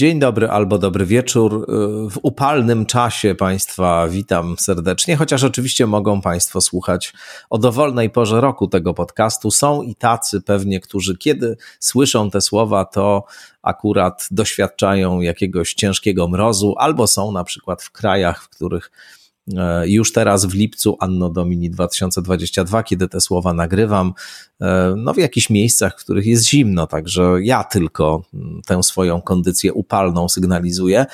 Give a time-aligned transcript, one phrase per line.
[0.00, 1.66] Dzień dobry albo dobry wieczór.
[2.10, 7.12] W upalnym czasie Państwa witam serdecznie, chociaż oczywiście mogą Państwo słuchać
[7.50, 9.50] o dowolnej porze roku tego podcastu.
[9.50, 13.24] Są i tacy pewnie, którzy kiedy słyszą te słowa, to
[13.62, 18.90] akurat doświadczają jakiegoś ciężkiego mrozu, albo są na przykład w krajach, w których
[19.84, 24.12] już teraz w lipcu Anno Domini 2022, kiedy te słowa nagrywam,
[24.60, 29.20] e, no w jakichś miejscach, w których jest zimno, także ja tylko mm, tę swoją
[29.20, 31.06] kondycję upalną sygnalizuję.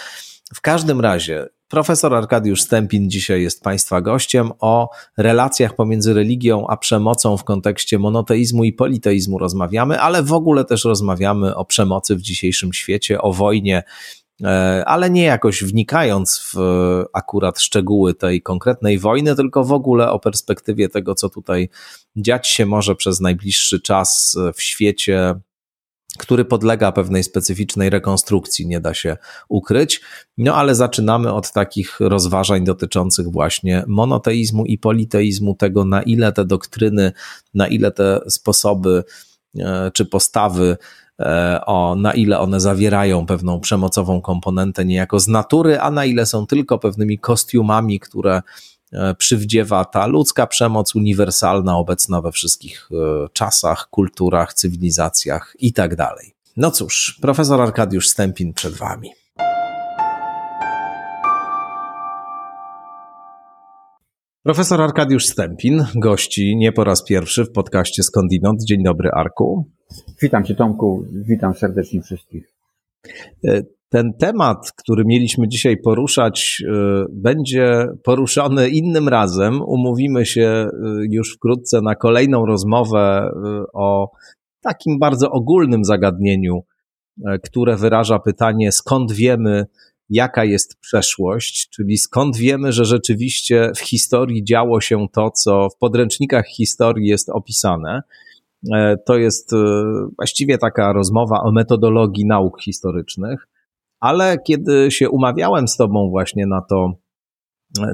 [0.54, 4.50] W każdym razie Profesor Arkadiusz Stępin dzisiaj jest Państwa gościem.
[4.60, 10.64] O relacjach pomiędzy religią a przemocą w kontekście monoteizmu i politeizmu rozmawiamy, ale w ogóle
[10.64, 13.82] też rozmawiamy o przemocy w dzisiejszym świecie, o wojnie
[14.25, 14.25] E,
[14.86, 16.58] ale nie jakoś wnikając w
[17.12, 21.68] akurat szczegóły tej konkretnej wojny, tylko w ogóle o perspektywie tego, co tutaj
[22.16, 25.34] dziać się może przez najbliższy czas w świecie,
[26.18, 29.16] który podlega pewnej specyficznej rekonstrukcji, nie da się
[29.48, 30.00] ukryć.
[30.38, 36.44] No ale zaczynamy od takich rozważań dotyczących właśnie monoteizmu i politeizmu, tego na ile te
[36.44, 37.12] doktryny,
[37.54, 39.04] na ile te sposoby
[39.58, 40.78] e, czy postawy E,
[41.66, 46.46] o na ile one zawierają pewną przemocową komponentę niejako z natury, a na ile są
[46.46, 48.42] tylko pewnymi kostiumami, które
[48.92, 55.96] e, przywdziewa ta ludzka przemoc uniwersalna, obecna we wszystkich e, czasach, kulturach, cywilizacjach i tak
[55.96, 56.34] dalej.
[56.56, 59.10] No cóż, profesor Arkadiusz Stępin przed Wami.
[64.42, 68.64] Profesor Arkadiusz Stępin gości nie po raz pierwszy w podcaście Skądinąd.
[68.64, 69.75] Dzień dobry, Arku.
[70.22, 71.04] Witam Cię, Tomku.
[71.12, 72.52] Witam serdecznie wszystkich.
[73.44, 79.62] E, ten temat, który mieliśmy dzisiaj poruszać, e, będzie poruszony innym razem.
[79.62, 80.68] Umówimy się e,
[81.10, 83.30] już wkrótce na kolejną rozmowę
[83.74, 84.10] o
[84.60, 86.64] takim bardzo ogólnym zagadnieniu,
[87.44, 89.66] które wyraża pytanie, skąd wiemy,
[90.10, 95.78] jaka jest przeszłość, czyli skąd wiemy, że rzeczywiście w historii działo się to, co w
[95.78, 98.02] podręcznikach historii jest opisane.
[98.74, 99.56] E, to jest e,
[100.16, 103.48] właściwie taka rozmowa o metodologii nauk historycznych,
[104.00, 106.92] ale kiedy się umawiałem z Tobą właśnie na to,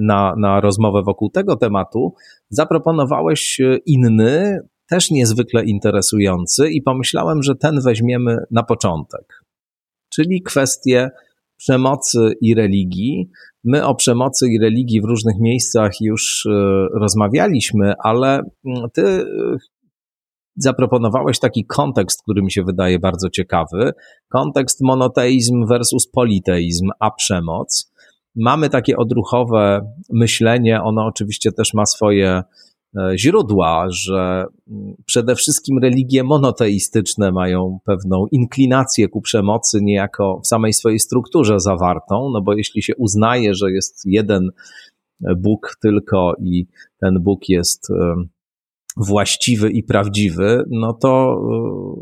[0.00, 2.14] na, na rozmowę wokół tego tematu,
[2.48, 9.44] zaproponowałeś inny, też niezwykle interesujący, i pomyślałem, że ten weźmiemy na początek,
[10.14, 11.10] czyli kwestię
[11.56, 13.30] przemocy i religii.
[13.64, 16.50] My o przemocy i religii w różnych miejscach już e,
[16.94, 19.24] rozmawialiśmy, ale mm, ty
[20.56, 23.92] zaproponowałeś taki kontekst, który mi się wydaje bardzo ciekawy.
[24.28, 27.92] Kontekst monoteizm versus politeizm, a przemoc.
[28.36, 29.80] Mamy takie odruchowe
[30.10, 32.42] myślenie, ono oczywiście też ma swoje
[32.96, 40.46] e, źródła, że mm, przede wszystkim religie monoteistyczne mają pewną inklinację ku przemocy, niejako w
[40.46, 44.50] samej swojej strukturze zawartą, no bo jeśli się uznaje, że jest jeden
[45.36, 46.66] Bóg tylko i
[47.00, 47.88] ten Bóg jest
[48.96, 51.40] właściwy i prawdziwy, no to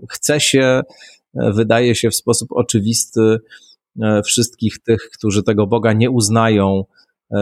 [0.02, 0.82] e, chce się, e,
[1.52, 3.38] wydaje się w sposób oczywisty,
[4.02, 6.84] e, wszystkich tych, którzy tego Boga nie uznają,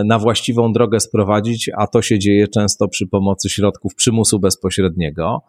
[0.04, 5.42] na właściwą drogę sprowadzić, a to się dzieje często przy pomocy środków przymusu bezpośredniego.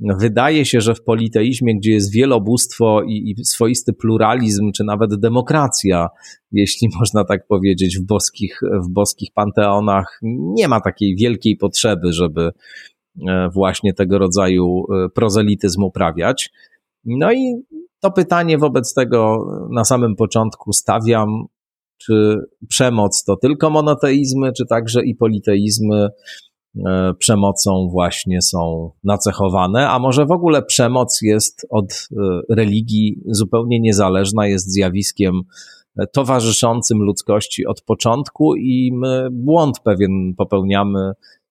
[0.00, 6.08] Wydaje się, że w politeizmie, gdzie jest wielobóstwo i, i swoisty pluralizm, czy nawet demokracja,
[6.52, 12.50] jeśli można tak powiedzieć, w boskich, w boskich panteonach, nie ma takiej wielkiej potrzeby, żeby
[12.50, 12.95] E,
[13.52, 16.50] właśnie tego rodzaju e, prozelityzm uprawiać.
[17.04, 17.54] No i
[18.00, 21.44] to pytanie wobec tego na samym początku stawiam,
[21.98, 22.36] czy
[22.68, 26.08] przemoc to tylko monoteizmy, czy także i politeizmy
[26.86, 32.08] e, przemocą właśnie są nacechowane, a może w ogóle przemoc jest od
[32.50, 35.42] religii zupełnie niezależna, jest zjawiskiem
[36.12, 41.45] towarzyszącym ludzkości od początku i my błąd pewien popełniamy E,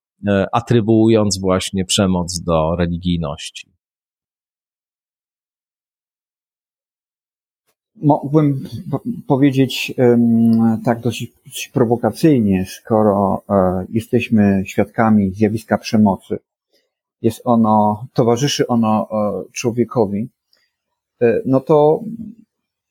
[0.51, 3.71] atrybuując właśnie przemoc do religijności.
[7.95, 8.69] Mógłbym
[9.27, 9.93] powiedzieć
[10.85, 16.37] tak dosyć prowokacyjnie, skoro e, jesteśmy świadkami zjawiska przemocy,
[17.21, 20.29] jest ono, towarzyszy ono e, człowiekowi,
[21.45, 21.99] no to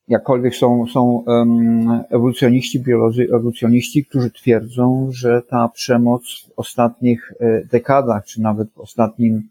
[0.09, 1.25] jakkolwiek są, są
[2.11, 8.81] ewolucjoniści, biolodzy, ewolucjoniści, którzy twierdzą, że ta przemoc w ostatnich e, dekadach, czy nawet w
[8.81, 9.49] ostatnim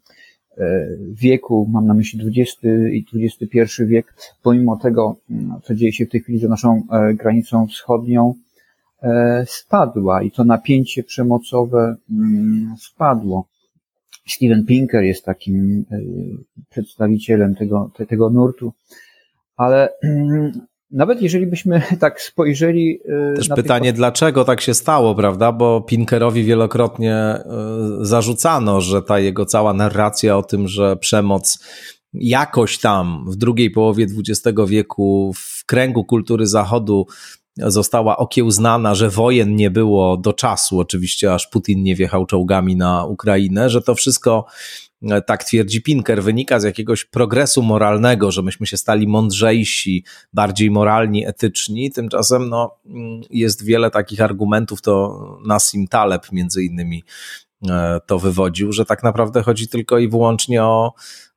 [0.57, 4.13] e, wieku, mam na myśli XX i XXI wiek,
[4.43, 8.33] pomimo tego, mm, co dzieje się w tej chwili za naszą e, granicą wschodnią,
[9.45, 13.47] spadła i to napięcie przemocowe mm, spadło.
[14.27, 15.85] Steven Pinker jest takim
[16.69, 18.73] przedstawicielem tego, tego nurtu
[19.57, 19.89] ale
[20.91, 22.99] nawet jeżeli byśmy tak spojrzeli.
[23.31, 23.97] E, Też pytanie, tych...
[23.97, 25.51] dlaczego tak się stało, prawda?
[25.51, 27.43] Bo Pinkerowi wielokrotnie e,
[28.01, 31.59] zarzucano, że ta jego cała narracja o tym, że przemoc
[32.13, 37.05] jakoś tam w drugiej połowie XX wieku w kręgu kultury Zachodu
[37.57, 43.05] została okiełznana, że wojen nie było do czasu, oczywiście aż Putin nie wjechał czołgami na
[43.05, 44.45] Ukrainę, że to wszystko
[45.25, 50.03] tak twierdzi Pinker, wynika z jakiegoś progresu moralnego, że myśmy się stali mądrzejsi,
[50.33, 51.91] bardziej moralni, etyczni.
[51.91, 57.03] Tymczasem no, mm, jest wiele takich argumentów, to Nassim Taleb między innymi
[57.69, 60.93] e, to wywodził, że tak naprawdę chodzi tylko i wyłącznie o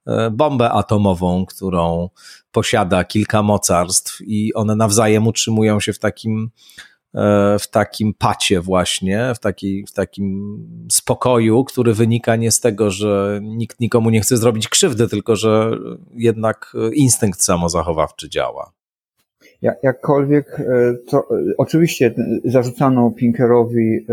[0.07, 2.09] e, bombę atomową, którą
[2.53, 6.96] posiada kilka mocarstw i one nawzajem utrzymują się w takim E,
[7.61, 10.59] w takim pacie właśnie, w, taki, w takim
[10.91, 15.71] spokoju, który wynika nie z tego, że nikt nikomu nie chce zrobić krzywdy, tylko że
[16.15, 18.73] jednak instynkt samozachowawczy działa.
[19.63, 21.23] Jak, jakkolwiek, e, to e,
[21.59, 22.15] oczywiście
[22.45, 24.07] zarzucano Pinkerowi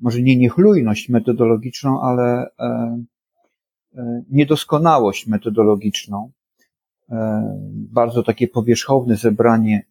[0.00, 2.46] może nie niechlujność metodologiczną, ale
[4.30, 6.30] niedoskonałość metodologiczną.
[7.72, 9.86] Bardzo takie powierzchowne zebranie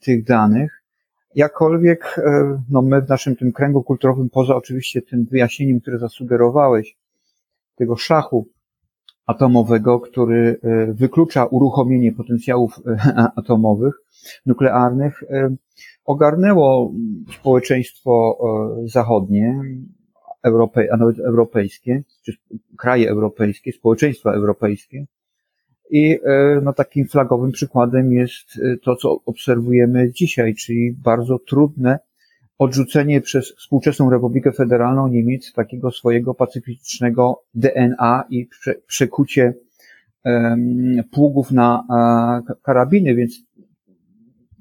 [0.00, 0.81] tych danych,
[1.34, 6.96] Jakkolwiek, e, no my w naszym tym kręgu kulturowym, poza oczywiście tym wyjaśnieniem, które zasugerowałeś,
[7.76, 8.48] tego szachu
[9.26, 13.94] atomowego, który e, wyklucza uruchomienie potencjałów e, atomowych,
[14.46, 15.24] nuklearnych,
[16.04, 16.92] ogarnęło
[17.40, 18.38] społeczeństwo
[18.84, 19.60] zachodnie,
[20.42, 22.32] Europej, a nawet europejskie, czy
[22.78, 25.06] kraje europejskie, społeczeństwa europejskie,
[25.92, 31.98] i e, no, takim flagowym przykładem jest e, to, co obserwujemy dzisiaj, czyli bardzo trudne
[32.58, 39.54] odrzucenie przez współczesną Republikę Federalną Niemiec takiego swojego pacyfistycznego DNA i prze, przekucie
[40.24, 43.42] um, pługów na a, karabiny, więc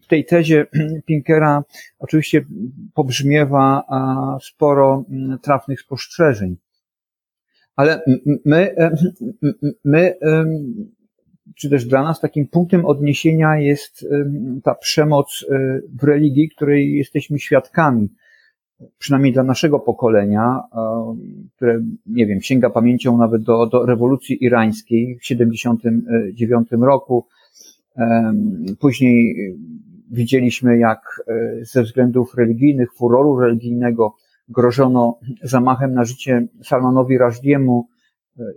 [0.04, 0.66] w tej tezie
[1.06, 1.64] Pinkera
[2.00, 2.46] oczywiście
[2.94, 5.06] pobrzmiewa a, sporo
[5.42, 6.58] trafnych spostrzeżeń.
[7.76, 8.02] Ale
[8.46, 8.76] my,
[9.86, 10.16] my
[11.56, 14.08] czy też dla nas takim punktem odniesienia jest
[14.64, 18.10] ta przemoc y, w religii, której jesteśmy świadkami.
[18.98, 20.60] Przynajmniej dla naszego pokolenia,
[21.56, 27.28] które, nie wiem, sięga pamięcią nawet do, do rewolucji irańskiej w 79 roku.
[28.80, 29.36] Później
[30.12, 34.16] widzieliśmy, jak e, ze względów religijnych, furoru religijnego
[34.50, 37.88] grożono zamachem na życie Salmanowi Rajdiemu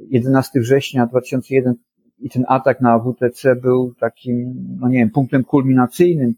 [0.08, 1.74] 11 września 2001
[2.18, 6.34] i ten atak na WTC był takim, no nie wiem, punktem kulminacyjnym,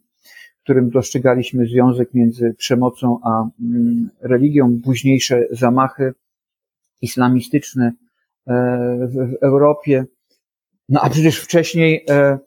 [0.61, 4.81] w którym dostrzegaliśmy związek między przemocą a mm, religią.
[4.85, 6.15] Późniejsze zamachy
[7.03, 8.53] islamistyczne e,
[9.07, 10.05] w Europie.
[10.89, 12.39] No a przecież wcześniej e,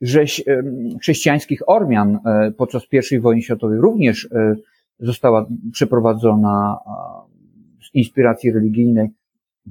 [0.00, 0.62] rzeź e,
[1.00, 2.18] chrześcijańskich Ormian
[2.56, 2.82] podczas
[3.12, 4.28] I wojny światowej również
[4.98, 6.78] została przeprowadzona
[7.82, 9.08] z inspiracji religijnej.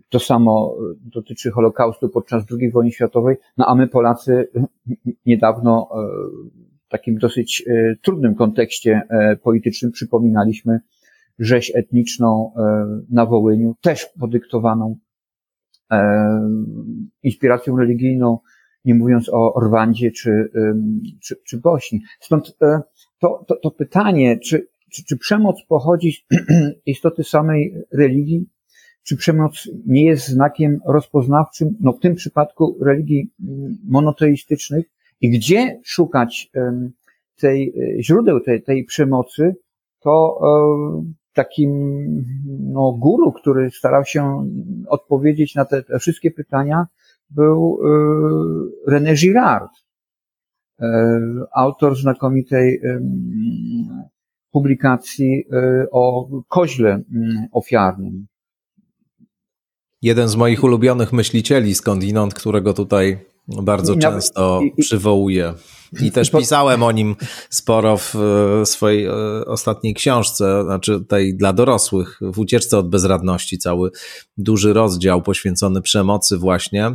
[0.10, 4.48] To samo dotyczy Holokaustu podczas II wojny światowej, no a my Polacy
[5.26, 5.96] niedawno e,
[6.86, 10.80] w takim dosyć e, trudnym kontekście e, politycznym przypominaliśmy
[11.40, 12.52] rzeź etniczną
[13.10, 14.98] na Wołyniu, też podyktowaną
[17.24, 18.40] inspiracją religijną,
[18.86, 20.52] nie mówiąc o Rwandzie czy,
[21.22, 22.02] czy, czy Bośni.
[22.20, 22.58] Stąd
[23.20, 26.18] to, to, to pytanie, czy, czy, czy przemoc pochodzi z
[26.86, 28.46] istoty samej religii,
[29.04, 34.86] czy przemoc nie jest znakiem rozpoznawczym, no w tym przypadku religii mm, monoteistycznych?
[35.22, 36.52] I gdzie szukać
[37.40, 39.56] tej, e, źródeł tej, tej przemocy,
[40.00, 41.72] to e, takim
[42.60, 44.50] no, guru, który starał się
[44.88, 46.86] odpowiedzieć na te, te wszystkie pytania,
[47.30, 47.80] był
[48.88, 49.72] e, René Girard,
[51.56, 52.82] autor znakomitej
[54.52, 55.44] publikacji
[55.92, 58.28] o koźle mm, ofiarnym
[60.04, 65.54] jeden z moich ulubionych myślicieli skądinąd, którego tutaj bardzo często przywołuję.
[66.02, 67.16] I też pisałem o nim
[67.50, 68.14] sporo w
[68.66, 69.12] swojej e,
[69.46, 73.90] ostatniej książce, znaczy tej dla dorosłych, w ucieczce od bezradności, cały
[74.38, 76.92] duży rozdział poświęcony przemocy właśnie.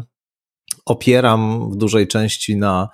[0.87, 2.89] Opieram w dużej części na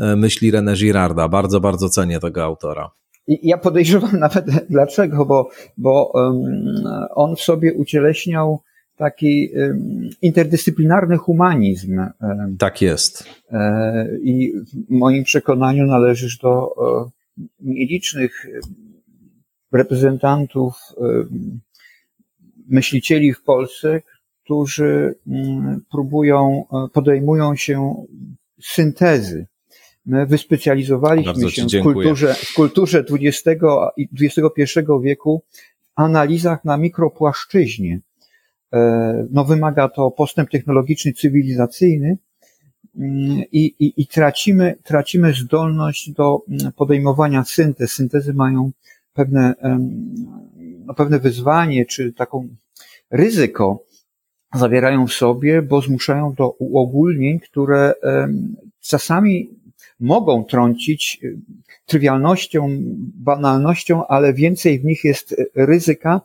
[0.00, 1.28] e, myśli René Girarda.
[1.28, 2.90] Bardzo, bardzo cenię tego autora.
[3.26, 6.12] Ja podejrzewam nawet dlaczego, bo, bo
[7.14, 8.62] on w sobie ucieleśniał
[8.96, 9.50] taki
[10.22, 12.00] interdyscyplinarny humanizm.
[12.58, 13.24] Tak jest.
[13.52, 16.74] E, I w moim przekonaniu należysz do
[17.60, 18.46] nielicznych
[19.72, 20.74] reprezentantów
[22.68, 24.02] myślicieli w Polsce,
[24.44, 25.14] którzy
[25.90, 28.04] próbują, podejmują się
[28.62, 29.46] syntezy
[30.06, 33.62] My wyspecjalizowaliśmy się w kulturze, w kulturze XX
[33.96, 38.00] i XXI wieku w analizach na mikropłaszczyźnie.
[38.74, 42.16] E, no, wymaga to postęp technologiczny, cywilizacyjny
[42.96, 47.92] mm, i, i, i tracimy, tracimy zdolność do mm, podejmowania syntez.
[47.92, 48.70] Syntezy mają
[49.12, 49.54] pewne,
[50.86, 52.48] no, pewne wyzwanie, czy taką
[53.10, 53.82] ryzyko
[54.54, 57.94] zawierają w sobie, bo zmuszają do uogólnień, które
[58.80, 59.50] czasami
[60.00, 61.36] mogą trącić y,
[61.86, 62.68] trywialnością,
[63.14, 66.20] banalnością, ale więcej w nich jest ryzyka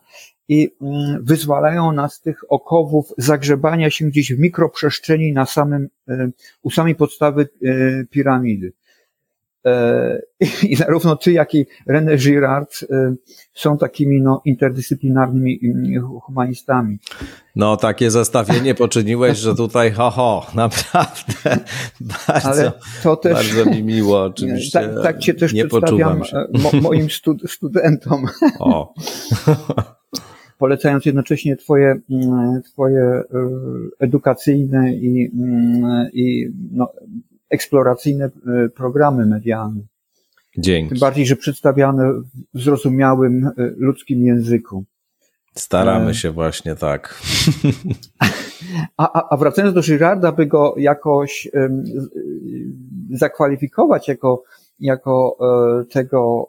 [0.50, 6.32] i mm, wyzwalają nas z tych okowów zagrzebania się gdzieś w mikroprzestrzeni na samym, y,
[6.62, 8.72] u samej podstawy y, piramidy.
[9.66, 10.22] E,
[10.70, 13.14] I zarówno ty, jak i René Girard e,
[13.54, 15.60] są takimi no, interdyscyplinarnymi
[16.22, 16.98] humanistami.
[17.56, 21.24] No, takie zestawienie poczyniłeś, że tutaj ho, ho, naprawdę
[22.28, 24.80] bardzo, też, bardzo mi miło, oczywiście.
[24.80, 28.26] Tak, tak cię też nie przedstawiam e, mo, moim stud, studentom.
[28.58, 28.94] O.
[30.60, 32.00] Polecając jednocześnie twoje,
[32.64, 33.22] twoje
[34.00, 35.30] edukacyjne i,
[36.12, 36.92] i no,
[37.50, 39.80] eksploracyjne e, programy medialne.
[40.58, 40.88] Dzięki.
[40.88, 42.12] Tym bardziej, że przedstawiane
[42.54, 44.84] w zrozumiałym e, ludzkim języku.
[45.54, 47.22] Staramy e, się właśnie tak.
[48.96, 51.48] A, a, wracając do Girarda, by go jakoś
[53.10, 54.42] zakwalifikować jako,
[54.80, 56.48] jako um, tego,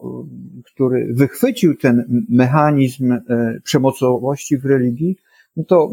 [0.66, 3.22] który wychwycił ten mechanizm um,
[3.64, 5.18] przemocowości w religii,
[5.56, 5.92] no to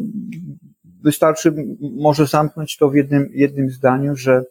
[1.03, 4.45] wystarczy może zamknąć to w jednym, jednym zdaniu, że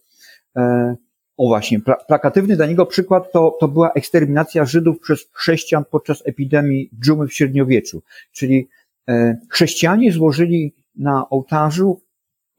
[0.58, 0.96] E,
[1.38, 6.89] o właśnie, plakatywny dla niego przykład to, to była eksterminacja Żydów przez chrześcijan podczas epidemii
[7.03, 8.01] dżumy w średniowieczu.
[8.32, 8.67] Czyli
[9.10, 12.01] e, chrześcijanie złożyli na ołtarzu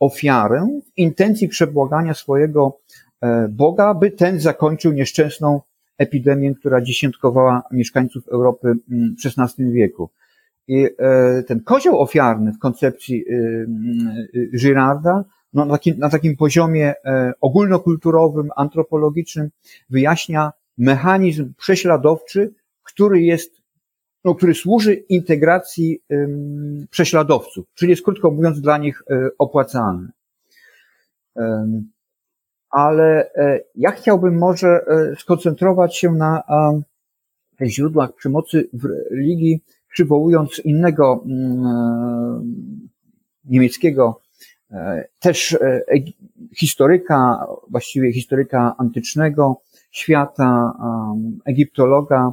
[0.00, 3.07] ofiarę w intencji przebłagania swojego e,
[3.48, 5.60] Boga, by ten zakończył nieszczęsną
[5.98, 10.10] epidemię, która dziesiątkowała mieszkańców Europy w XVI wieku.
[10.68, 10.86] I
[11.46, 13.24] ten kozioł ofiarny w koncepcji
[14.58, 19.50] Girarda no, na, takim, na takim poziomie e, ogólnokulturowym, antropologicznym
[19.90, 23.62] wyjaśnia mechanizm prześladowczy, który jest,
[24.24, 26.02] no, który służy integracji
[26.90, 30.08] prześladowców, czyli jest krótko mówiąc dla nich y, opłacalny.
[32.70, 34.80] Ale y, ja chciałbym może
[35.12, 36.42] y, skoncentrować się na
[37.62, 42.58] źródłach przemocy w religii, przywołując innego mm,
[43.44, 44.20] niemieckiego
[44.70, 45.82] E, też e,
[46.56, 49.60] historyka, właściwie historyka antycznego
[49.90, 50.72] świata,
[51.44, 52.32] egiptologa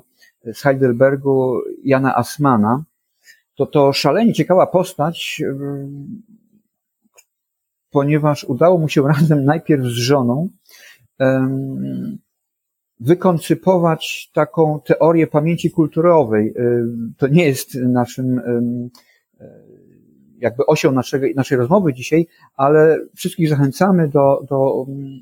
[0.53, 2.83] z Heidelbergu, Jana Asmana,
[3.55, 5.41] to to szalenie ciekawa postać,
[7.95, 10.49] ponieważ udało mu się razem najpierw z żoną
[12.99, 16.53] wykoncypować taką teorię pamięci kulturowej.
[17.17, 18.41] To nie jest naszym
[20.37, 25.19] jakby osią naszej, naszej rozmowy dzisiaj, ale wszystkich zachęcamy do, do mm,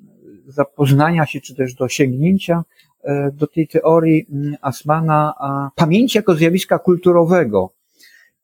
[0.47, 2.63] zapoznania się, czy też do sięgnięcia
[3.03, 5.33] e, do tej teorii mm, Asmana
[5.75, 7.73] pamięci jako zjawiska kulturowego.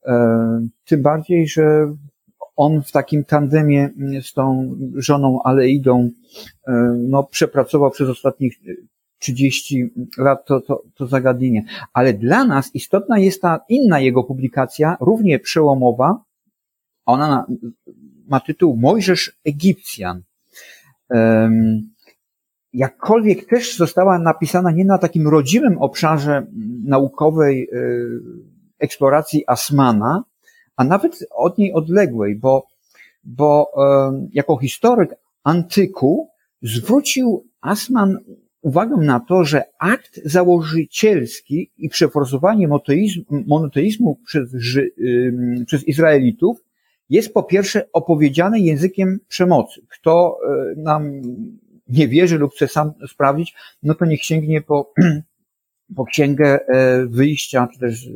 [0.05, 1.95] E, tym bardziej, że
[2.59, 6.09] on w takim tandemie mm, z tą żoną Aleidą
[6.67, 8.59] e, no, przepracował przez ostatnich
[9.19, 11.65] 30 lat to, to, to zagadnienie.
[11.93, 16.23] Ale dla nas istotna jest ta inna jego publikacja, równie przełomowa,
[17.05, 17.45] ona
[18.27, 20.21] ma tytuł Mojżesz Egipcjan.
[22.73, 26.47] Jakkolwiek też została napisana nie na takim rodzimym obszarze
[26.85, 27.77] naukowej e,
[28.79, 30.23] eksploracji Asmana,
[30.79, 32.67] a nawet od niej odległej, bo,
[33.23, 33.71] bo
[34.33, 36.29] jako historyk antyku
[36.61, 38.17] zwrócił Asman
[38.61, 42.67] uwagę na to, że akt założycielski i przeforsowanie
[43.47, 44.49] monoteizmu, przez,
[45.65, 46.57] przez Izraelitów
[47.09, 49.81] jest po pierwsze opowiedziane językiem przemocy.
[49.89, 51.21] Kto e, nam
[51.87, 54.93] nie wierzy lub chce sam sprawdzić, no to niech sięgnie po,
[55.97, 58.09] po księgę e, wyjścia, czy też e,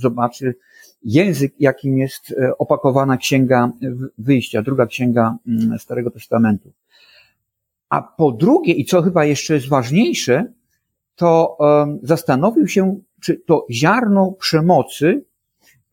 [0.00, 0.54] zobaczy
[1.02, 3.72] język, jakim jest opakowana księga
[4.18, 6.72] wyjścia, druga księga mm, Starego Testamentu.
[7.88, 10.52] A po drugie, i co chyba jeszcze jest ważniejsze,
[11.16, 11.58] to
[12.02, 15.22] zastanowił się, czy to ziarno przemocy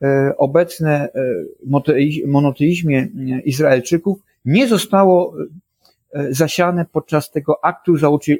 [0.03, 5.33] E, obecne e, monoteizmie e, Izraelczyków nie zostało
[6.29, 7.93] zasiane podczas tego aktu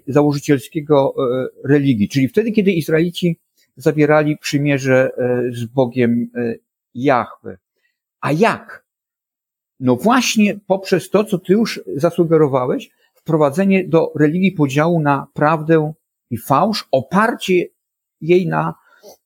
[0.08, 1.16] założycielskiego
[1.64, 3.38] religii, czyli wtedy, kiedy Izraelici
[3.76, 5.12] zawierali przymierze
[5.52, 6.32] z Bogiem
[6.94, 7.58] Jahwe.
[8.22, 8.86] A jak?
[9.80, 15.94] No właśnie poprzez to, co ty już zasugerowałeś, wprowadzenie do religii podziału na prawdę
[16.30, 17.66] i fałsz, oparcie
[18.22, 18.74] jej na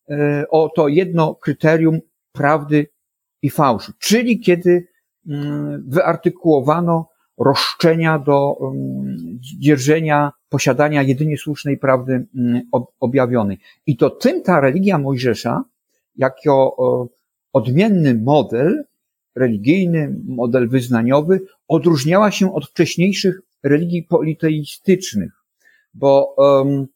[0.10, 2.00] e, o to jedno kryterium
[2.32, 2.88] prawdy
[3.42, 3.92] i fałszu.
[4.00, 4.88] Czyli kiedy
[5.28, 9.18] mm, wyartykułowano roszczenia do mm,
[9.60, 12.62] dzierżenia, posiadania jedynie słusznej prawdy mm,
[13.00, 13.58] objawionej.
[13.86, 15.64] I to tym ta religia Mojżesza,
[16.16, 16.78] jako
[17.54, 18.84] odmienny model
[19.36, 25.32] religijny, model wyznaniowy, odróżniała się od wcześniejszych religii politeistycznych,
[25.94, 26.88] bo um,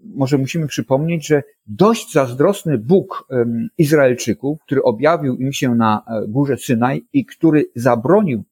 [0.00, 6.28] może musimy przypomnieć, że dość zazdrosny Bóg um, Izraelczyków, który objawił im się na e,
[6.28, 8.44] górze Synaj i który zabronił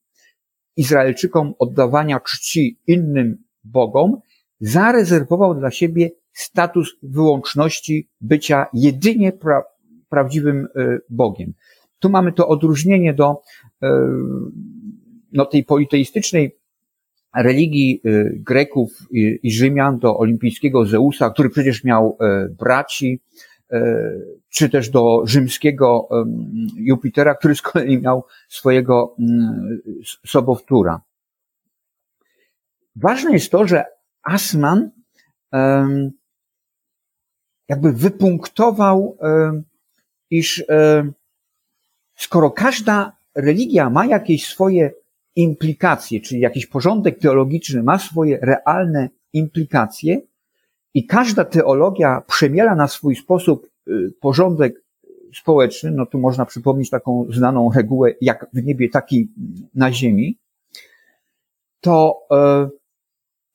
[0.77, 4.17] Izraelczykom oddawania czci innym bogom,
[4.63, 9.63] zarezerwował dla siebie status wyłączności bycia jedynie pra
[10.09, 11.53] prawdziwym e, Bogiem.
[11.99, 13.41] Tu mamy to odróżnienie do
[13.81, 14.07] e,
[15.31, 16.57] no, tej politeistycznej
[17.35, 18.91] religii e, Greków
[19.43, 22.17] i Rzymian, do olimpijskiego Zeusa, który przecież miał
[22.59, 23.21] braci,
[24.49, 26.09] czy też do rzymskiego
[26.75, 29.81] Jupitera, który z kolei miał swojego mm,
[30.25, 31.01] sobowtóra.
[32.95, 33.85] Ważne jest to, że
[34.23, 34.91] Asman
[37.69, 39.17] jakby wypunktował,
[40.29, 40.65] iż
[42.15, 44.91] skoro każda religia ma jakieś swoje
[45.35, 50.21] implikacje, czyli jakiś porządek teologiczny ma swoje realne implikacje
[50.93, 54.83] i każda teologia przemiela na swój sposób y, porządek
[55.35, 59.31] społeczny, no tu można przypomnieć taką znaną regułę, jak w niebie, taki
[59.75, 60.37] na ziemi,
[61.81, 62.69] to e,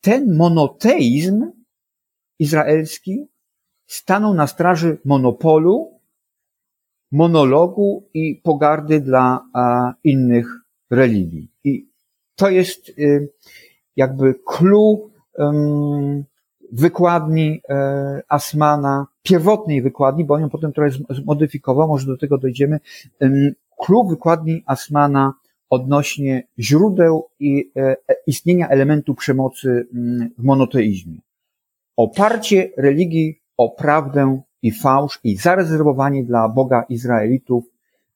[0.01, 1.51] ten monoteizm
[2.39, 3.27] izraelski
[3.87, 5.99] stanął na straży monopolu
[7.11, 9.45] monologu i pogardy dla
[10.03, 10.59] innych
[10.91, 11.51] religii.
[11.63, 11.89] I
[12.35, 13.29] to jest y,
[13.95, 15.09] jakby clue
[16.71, 22.79] wykładni e, Asmana, pierwotnej wykładni, bo on ją potem trochę zmodyfikował, może do tego dojdziemy,
[23.85, 25.33] clue wykładni Asmana
[25.69, 27.95] odnośnie źródeł i e,
[28.27, 29.87] istnienia elementu przemocy
[30.37, 31.17] w monoteizmie.
[31.97, 37.63] Oparcie religii o prawdę i fałsz i zarezerwowanie dla Boga Izraelitów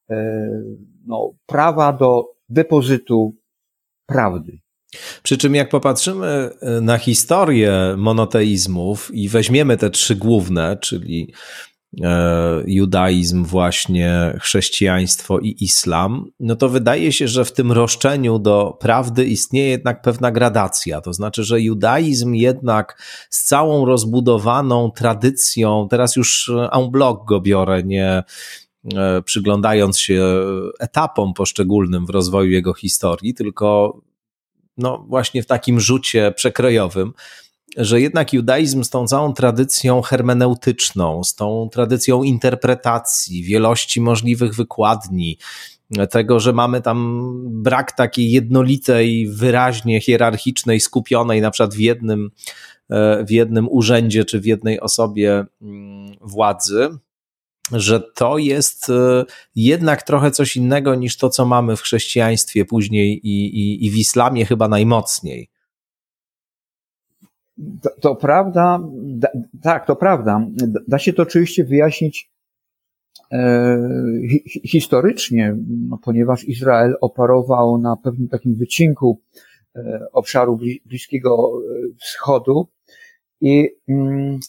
[0.09, 0.49] e,
[1.05, 3.35] no, prawa do depozytu
[4.05, 4.59] prawdy.
[5.23, 11.72] Przy czym jak popatrzymy e, na historię monoteizmów i weźmiemy te trzy główne, czyli E,
[12.65, 19.25] judaizm, właśnie chrześcijaństwo i islam, no to wydaje się, że w tym roszczeniu do prawdy
[19.25, 21.01] istnieje jednak pewna gradacja.
[21.01, 27.83] To znaczy, że judaizm jednak z całą rozbudowaną tradycją, teraz już en bloc go biorę,
[27.83, 28.23] nie
[28.95, 30.43] e, przyglądając się
[30.79, 33.97] etapom poszczególnym w rozwoju jego historii, tylko
[34.77, 37.13] no właśnie w takim rzucie przekrojowym,
[37.77, 45.37] że jednak judaizm z tą całą tradycją hermeneutyczną, z tą tradycją interpretacji, wielości możliwych wykładni,
[46.09, 47.31] tego, że mamy tam
[47.63, 52.31] brak takiej jednolitej, wyraźnie hierarchicznej, skupionej na przykład w jednym,
[52.89, 56.89] e, w jednym urzędzie czy w jednej osobie mm, władzy,
[57.71, 63.27] że to jest e, jednak trochę coś innego niż to, co mamy w chrześcijaństwie później
[63.27, 65.49] i, i, i w islamie chyba najmocniej.
[67.81, 69.27] To, to prawda, da,
[69.61, 70.47] tak, to prawda.
[70.87, 72.31] Da, się to oczywiście wyjaśnić
[73.31, 73.77] e,
[74.29, 75.55] hi, historycznie,
[75.89, 79.21] no, ponieważ Izrael operował na pewnym takim wycinku
[79.75, 81.51] e, obszaru Bliskiego
[81.99, 82.67] Wschodu
[83.41, 84.39] i mm,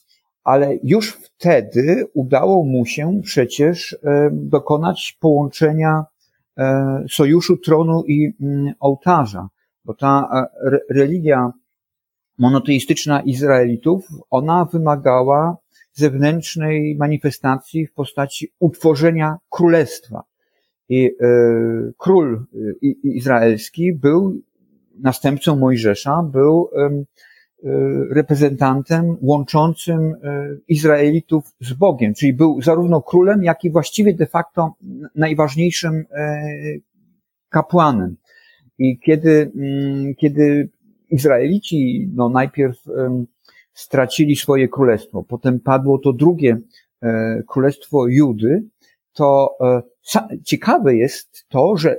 [0.44, 6.04] ale już wtedy udało mu się przecież e, dokonać połączenia
[6.58, 9.48] e, sojuszu tronu i mm, ołtarza,
[9.84, 11.52] bo ta e, religia
[12.38, 15.56] monoteistyczna Izraelitów, ona wymagała
[15.92, 20.22] zewnętrznej manifestacji w postaci utworzenia królestwa.
[20.88, 21.26] I e,
[21.98, 24.42] król e, izraelski był
[25.02, 27.04] następcą Mojżesza, był e,
[28.10, 30.14] reprezentantem łączącym
[30.68, 34.74] Izraelitów z Bogiem, czyli był zarówno królem, jak i właściwie de facto
[35.14, 36.04] najważniejszym
[37.48, 38.16] kapłanem.
[38.78, 40.68] I kiedy, mm, kiedy
[41.10, 42.76] Izraelici no, najpierw
[43.74, 46.58] stracili swoje królestwo, potem padło to drugie
[47.02, 48.64] e, królestwo Judy,
[49.12, 49.82] to e,
[50.44, 51.98] ciekawe jest to, że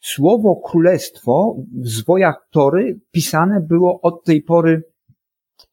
[0.00, 4.82] słowo królestwo w zwojach Tory pisane było od tej pory,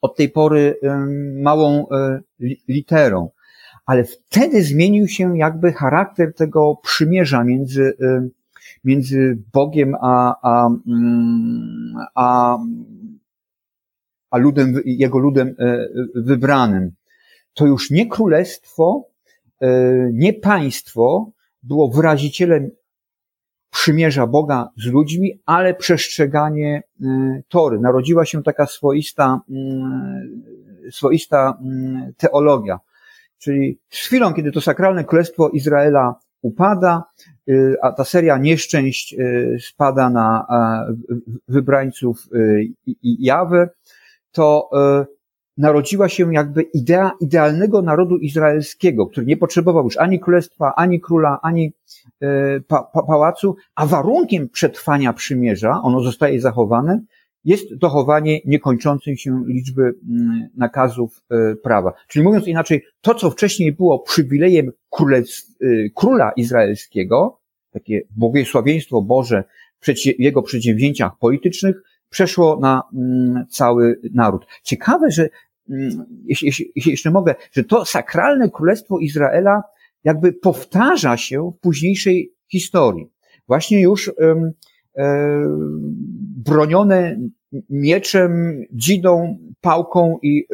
[0.02, 0.80] od tej pory
[1.42, 2.20] małą e,
[2.68, 3.30] literą.
[3.86, 7.98] Ale wtedy zmienił się jakby charakter tego przymierza między
[8.84, 12.58] między Bogiem a, a, mm, a
[14.30, 15.56] a ludem, jego ludem
[16.16, 16.92] wybranym.
[17.54, 19.08] To już nie królestwo,
[20.14, 21.32] nie państwo
[21.64, 22.72] było wyrazicielem
[23.72, 26.84] przymierza Boga z ludźmi, ale przestrzeganie
[27.48, 27.80] Tory.
[27.80, 29.42] Narodziła się taka swoista,
[30.92, 31.60] swoista
[32.18, 32.80] teologia.
[33.38, 37.04] Czyli z chwilą, kiedy to sakralne królestwo Izraela upada,
[37.50, 40.48] y, a ta seria nieszczęść y, spada na
[41.48, 42.68] wybrańców y,
[43.04, 43.70] Jawy,
[44.32, 44.70] to
[45.58, 51.40] narodziła się jakby idea idealnego narodu izraelskiego, który nie potrzebował już ani królestwa, ani króla,
[51.42, 51.74] ani
[52.68, 57.00] pa pałacu, a warunkiem przetrwania przymierza, ono zostaje zachowane,
[57.46, 61.94] jest dochowanie niekończącej się liczby mm, nakazów e, prawa.
[62.08, 65.24] Czyli mówiąc inaczej, to co wcześniej było przywilejem e,
[65.96, 67.40] króla izraelskiego,
[67.72, 69.44] takie błogosławieństwo Boże
[69.82, 69.88] w
[70.20, 74.46] jego przedsięwzięciach politycznych, przeszło na mm, cały naród.
[74.64, 75.30] Ciekawe, że
[75.70, 79.64] mm, jeśli, jeśli, jeszcze mogę, że to sakralne królestwo Izraela
[80.04, 83.08] jakby powtarza się w późniejszej historii.
[83.48, 84.52] Właśnie już um,
[86.46, 87.18] bronione
[87.70, 90.48] mieczem, dzidą, pałką i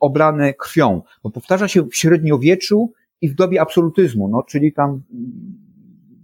[0.00, 1.02] oblane krwią.
[1.22, 5.02] Bo powtarza się w średniowieczu i w dobie absolutyzmu, no, czyli tam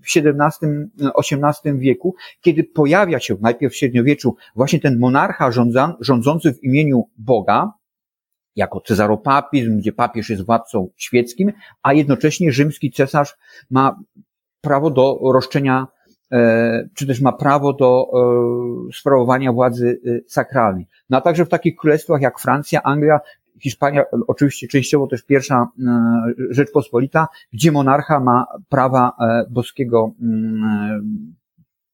[0.03, 6.65] w XVII-XVIII wieku, kiedy pojawia się najpierw w średniowieczu właśnie ten monarcha rządza, rządzący w
[6.65, 7.73] imieniu Boga,
[8.57, 13.37] jako cezaropapizm, gdzie papież jest władcą świeckim, a jednocześnie rzymski cesarz
[13.71, 14.01] ma
[14.61, 15.98] prawo do roszczenia E,
[16.95, 18.07] czy też ma prawo do
[18.89, 20.87] e, sprawowania władzy e, sakralnej.
[21.11, 23.21] No a także w takich królestwach jak Francja, Anglia,
[23.61, 25.69] Hiszpania, oczywiście częściowo też pierwsza
[26.51, 29.13] Rzeczpospolita, gdzie monarcha ma prawa
[29.51, 31.35] boskiego mm,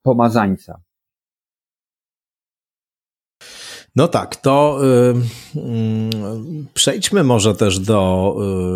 [0.03, 0.81] pomazańca.
[3.97, 4.81] No tak, to
[5.55, 5.61] y, y,
[6.75, 8.35] przejdźmy może też do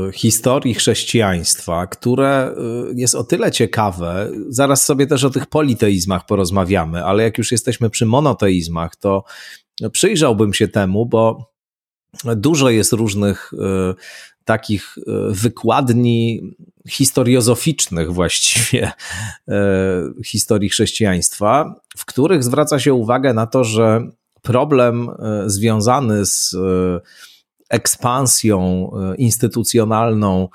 [0.08, 2.54] y, historii chrześcijaństwa, które
[2.90, 4.30] y, jest o tyle ciekawe.
[4.48, 9.24] Zaraz sobie też o tych politeizmach porozmawiamy, ale jak już jesteśmy przy monoteizmach, to
[9.92, 11.52] przyjrzałbym się temu, bo
[12.24, 13.56] dużo jest różnych y,
[14.44, 16.40] takich y, wykładni
[16.88, 18.92] historiozoficznych właściwie
[20.24, 24.10] historii chrześcijaństwa, w których zwraca się uwagę na to, że
[24.48, 27.00] problem e, związany z e,
[27.70, 30.48] ekspansją e, instytucjonalną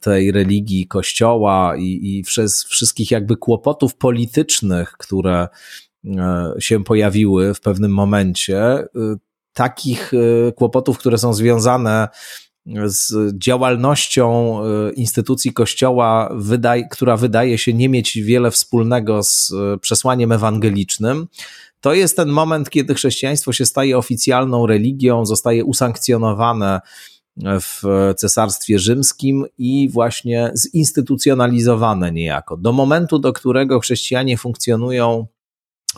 [0.00, 2.24] tej religii, kościoła i, i
[2.68, 5.48] wszystkich jakby kłopotów politycznych, które
[6.58, 8.84] się pojawiły w pewnym momencie,
[9.52, 10.12] takich
[10.56, 12.08] kłopotów, które są związane
[12.84, 14.58] z działalnością
[14.96, 16.36] instytucji Kościoła,
[16.90, 21.26] która wydaje się nie mieć wiele wspólnego z przesłaniem ewangelicznym,
[21.84, 26.80] to jest ten moment, kiedy chrześcijaństwo się staje oficjalną religią, zostaje usankcjonowane
[27.36, 27.82] w
[28.16, 32.56] Cesarstwie Rzymskim i właśnie zinstytucjonalizowane niejako.
[32.56, 35.26] Do momentu, do którego chrześcijanie funkcjonują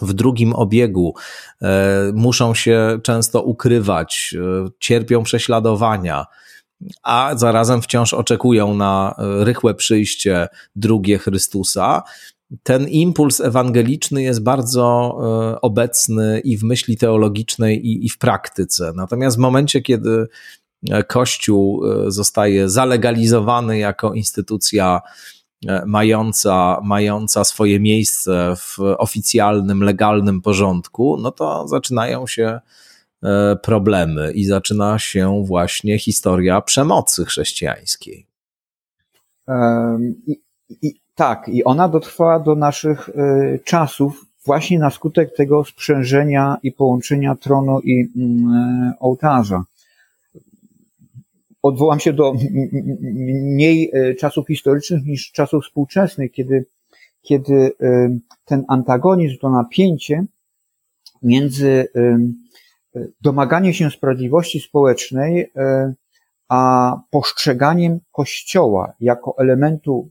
[0.03, 1.15] w drugim obiegu,
[1.63, 6.25] e, muszą się często ukrywać, e, cierpią prześladowania,
[7.03, 12.03] a zarazem wciąż oczekują na e, rychłe przyjście drugie Chrystusa
[12.63, 15.17] ten impuls ewangeliczny jest bardzo
[15.55, 18.93] e, obecny i w myśli teologicznej, i, i w praktyce.
[18.97, 20.27] Natomiast w momencie, kiedy
[20.91, 25.01] e, Kościół e, zostaje zalegalizowany jako instytucja
[25.87, 32.61] mająca, mająca swoje miejsce w oficjalnym, legalnym porządku, no to zaczynają się
[33.63, 38.27] problemy i zaczyna się właśnie historia przemocy chrześcijańskiej.
[39.49, 40.41] Um, i,
[40.83, 46.73] i tak, i ona dotrwała do naszych y, czasów właśnie na skutek tego sprzężenia i
[46.73, 48.09] połączenia tronu i y,
[49.01, 49.65] ołtarza.
[51.63, 52.35] Odwołam się do
[53.23, 56.67] mniej y, czasów historycznych niż czasów współczesnych, kiedy,
[57.23, 57.73] kiedy
[58.45, 60.25] ten antagonizm, to napięcie
[61.23, 61.89] między
[63.21, 65.53] domaganiem się sprawiedliwości społecznej,
[66.49, 70.11] a postrzeganiem Kościoła jako elementu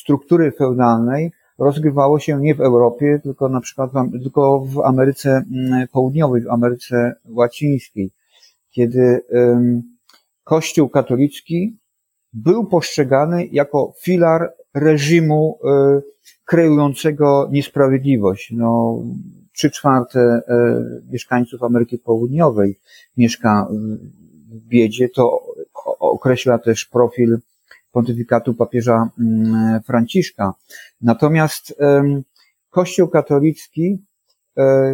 [0.00, 5.88] struktury feudalnej rozgrywało się nie w Europie, tylko na przykład w, tylko w Ameryce mm,
[5.88, 8.10] Południowej, w Ameryce Łacińskiej,
[8.70, 9.20] kiedy
[10.46, 11.76] Kościół katolicki
[12.32, 15.58] był postrzegany jako filar reżimu
[15.98, 16.02] y,
[16.44, 18.52] kreującego niesprawiedliwość.
[18.52, 19.02] No,
[19.52, 22.78] trzy czwarte y, mieszkańców Ameryki Południowej
[23.16, 23.68] mieszka
[24.50, 25.42] w biedzie, to
[25.98, 27.38] określa też profil
[27.96, 30.52] pontyfikatu papieża mm, Franciszka.
[31.00, 31.74] Natomiast
[32.70, 33.98] Kościół katolicki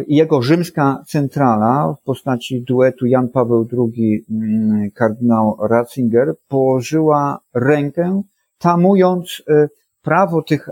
[0.07, 8.21] i jego rzymska centrala w postaci duetu Jan Paweł II, mm, kardynał Ratzinger, położyła rękę,
[8.57, 9.43] tamując
[10.01, 10.69] prawo tych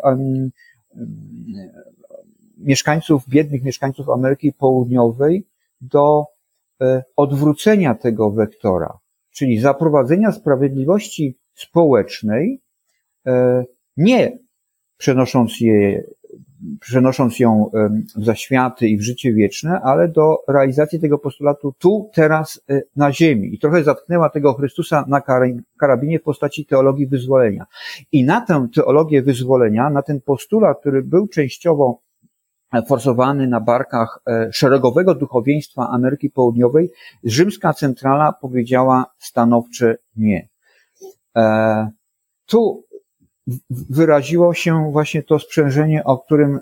[2.57, 5.47] mieszkańców, biednych mieszkańców Ameryki Południowej
[5.81, 6.25] do
[6.81, 8.97] e, odwrócenia tego wektora,
[9.31, 12.61] czyli zaprowadzenia sprawiedliwości społecznej,
[13.27, 13.63] e,
[13.97, 14.37] nie
[14.97, 16.03] przenosząc je,
[16.79, 17.71] przenosząc ją
[18.15, 23.11] w zaświaty i w życie wieczne, ale do realizacji tego postulatu tu, teraz, e, na
[23.11, 23.53] ziemi.
[23.53, 25.21] I trochę zatknęła tego Chrystusa na
[25.77, 27.65] karabinie w postaci teologii wyzwolenia.
[28.11, 32.01] I na tę teologię wyzwolenia, na ten postulat, który był częściowo
[32.87, 36.91] forsowany na barkach e, szeregowego duchowieństwa Ameryki Południowej,
[37.23, 40.47] rzymska centrala powiedziała stanowcze nie.
[41.35, 41.89] E,
[42.45, 42.85] tu
[43.69, 46.59] wyraziło się właśnie to sprzężenie, o którym,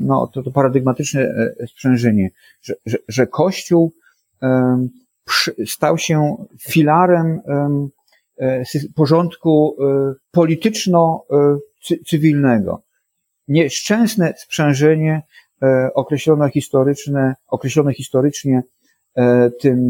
[0.00, 2.30] no, to, to paradygmatyczne e, sprzężenie,
[2.62, 3.92] że, że, że Kościół
[5.66, 7.40] stał się filarem
[8.94, 9.76] porządku
[10.30, 12.82] polityczno-cywilnego
[13.48, 15.22] nieszczęsne sprzężenie
[15.62, 18.62] e, określone historyczne, określone historycznie
[19.16, 19.80] e, tym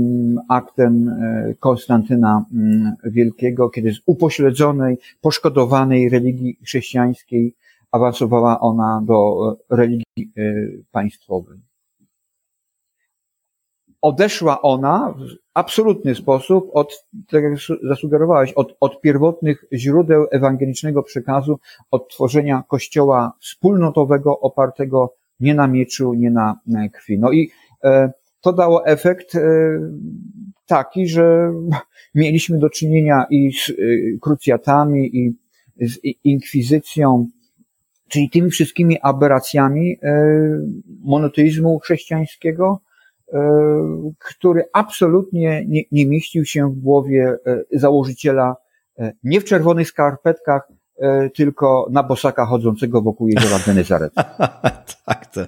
[0.48, 7.54] aktem e, Konstantyna mm, Wielkiego, kiedy z upośledzonej, poszkodowanej religii chrześcijańskiej
[7.90, 10.32] awansowała ona do religii
[10.92, 11.73] państwowej.
[14.04, 15.22] Odeszła ona w
[15.54, 21.58] absolutny sposób od, tak jak zasugerowałeś, od, od pierwotnych źródeł ewangelicznego przekazu,
[21.90, 26.58] od tworzenia kościoła wspólnotowego opartego nie na mieczu, nie na
[26.92, 27.18] krwi.
[27.18, 27.50] No i
[27.84, 29.40] e, to dało efekt e,
[30.66, 31.52] taki, że
[32.14, 33.74] mieliśmy do czynienia i z e,
[34.20, 35.34] krucjatami, i
[35.80, 37.26] z inkwizycją,
[38.08, 40.24] czyli tymi wszystkimi aberracjami e,
[41.04, 42.80] monoteizmu chrześcijańskiego,
[44.18, 48.56] który absolutnie nie, nie mieścił się w głowie e, założyciela
[48.98, 50.68] e, nie w czerwonych skarpetkach,
[51.34, 54.14] tylko na bosaka chodzącego wokół jeziora Genezaret.
[55.06, 55.46] tak, te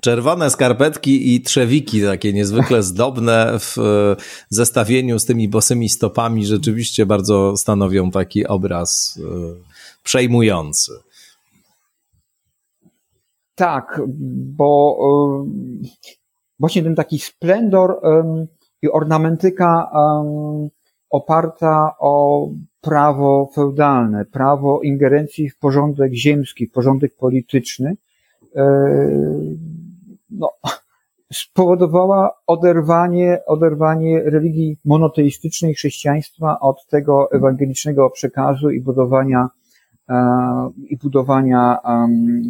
[0.00, 3.76] czerwone skarpetki i trzewiki takie niezwykle zdobne w
[4.48, 9.20] zestawieniu z tymi bosymi stopami rzeczywiście bardzo stanowią taki obraz
[10.02, 10.92] przejmujący.
[13.54, 14.00] Tak,
[14.56, 14.98] bo
[16.60, 18.00] właśnie ten taki splendor
[18.82, 19.90] i ornamentyka
[21.10, 22.48] oparta o
[22.80, 27.96] prawo feudalne, prawo ingerencji w porządek ziemski, w porządek polityczny,
[28.56, 28.64] e,
[30.30, 30.50] no,
[31.32, 39.48] spowodowała oderwanie, oderwanie religii monoteistycznej chrześcijaństwa od tego ewangelicznego przekazu i budowania,
[40.08, 40.14] e,
[40.88, 41.78] i budowania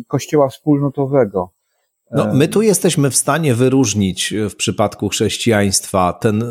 [0.08, 1.50] kościoła wspólnotowego.
[2.10, 6.46] No, my tu jesteśmy w stanie wyróżnić w przypadku chrześcijaństwa ten e,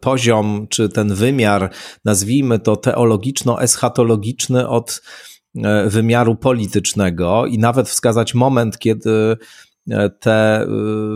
[0.00, 1.70] poziom, czy ten wymiar,
[2.04, 5.02] nazwijmy to teologiczno-eschatologiczny od
[5.56, 9.36] e, wymiaru politycznego i nawet wskazać moment, kiedy E,
[10.20, 10.66] te e,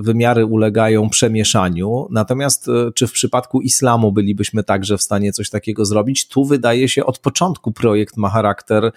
[0.03, 2.07] wymiary ulegają przemieszaniu.
[2.11, 6.29] Natomiast e, czy w przypadku islamu bylibyśmy także w stanie coś takiego zrobić?
[6.29, 8.93] Tu wydaje się od początku projekt ma charakter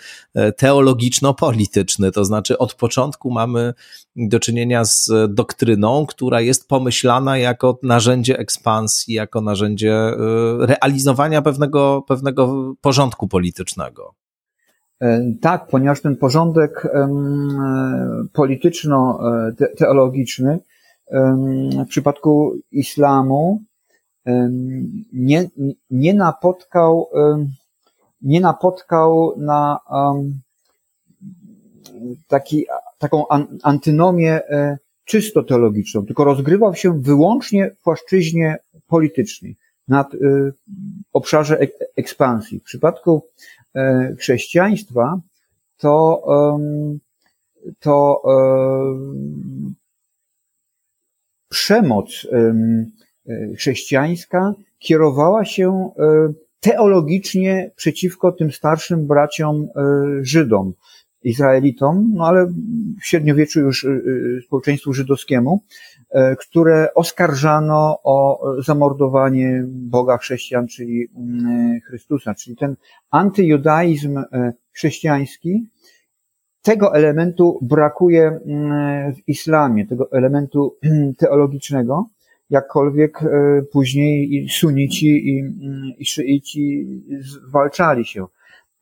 [0.57, 3.73] teologiczno-polityczny, to znaczy od początku mamy
[4.15, 10.11] do czynienia z doktryną, która jest pomyślana jako narzędzie ekspansji, jako narzędzie
[10.59, 14.22] realizowania pewnego, pewnego porządku politycznego.
[15.03, 16.87] E, tak, ponieważ ten porządek
[18.33, 20.59] polityczno-teologiczny
[21.85, 23.61] w przypadku islamu
[25.13, 25.49] nie,
[25.89, 27.09] nie napotkał,
[28.21, 29.79] nie napotkał na
[32.27, 32.65] taki,
[32.97, 33.27] taką
[33.63, 40.17] antynomię e, czysto teologiczną, tylko rozgrywał się wyłącznie w płaszczyźnie politycznej, nad e,
[41.13, 41.57] obszarze
[41.95, 42.59] ekspansji.
[42.59, 43.62] W przypadku E,
[44.17, 45.19] chrześcijaństwa,
[45.77, 46.23] to,
[47.79, 48.21] to
[51.53, 52.53] przemoc e,
[53.55, 59.67] chrześcijańska kierowała się e, teologicznie przeciwko tym starszym braciom
[60.21, 60.73] Żydom,
[61.23, 62.45] Izraelitom, no ale
[63.01, 63.87] w średniowieczu już
[64.45, 65.63] społeczeństwu żydowskiemu,
[66.13, 72.75] E, które oskarżano o zamordowanie Boga chrześcijan, czyli mm, Chrystusa, czyli ten
[73.11, 75.67] antyjudaizm e, chrześcijański,
[76.61, 80.77] tego elementu brakuje mm, w islamie, tego elementu
[81.19, 82.09] teologicznego,
[82.49, 83.27] jakkolwiek e,
[83.71, 86.87] później i sunici i, mm, i szyici
[87.19, 88.25] zwalczali się.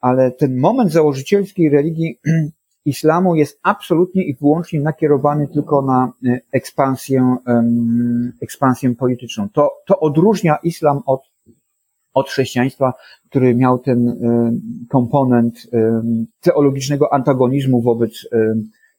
[0.02, 2.20] Ale ten moment założycielskiej religii
[2.86, 6.14] islamu jest absolutnie i wyłącznie nakierowany tylko na
[6.52, 7.36] ekspansję,
[8.42, 9.50] ekspansję polityczną.
[9.50, 11.22] To, to odróżnia islam od,
[12.14, 12.94] od chrześcijaństwa,
[13.30, 14.20] który miał ten
[14.90, 15.68] komponent
[16.40, 18.28] teologicznego antagonizmu wobec